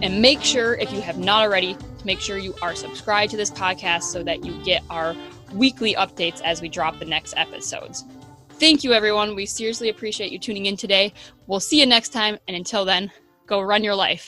[0.00, 3.36] And make sure, if you have not already, to make sure you are subscribed to
[3.36, 5.14] this podcast so that you get our
[5.52, 8.04] weekly updates as we drop the next episodes.
[8.60, 9.34] Thank you, everyone.
[9.34, 11.12] We seriously appreciate you tuning in today.
[11.48, 12.38] We'll see you next time.
[12.46, 13.10] And until then,
[13.46, 14.22] go run your life.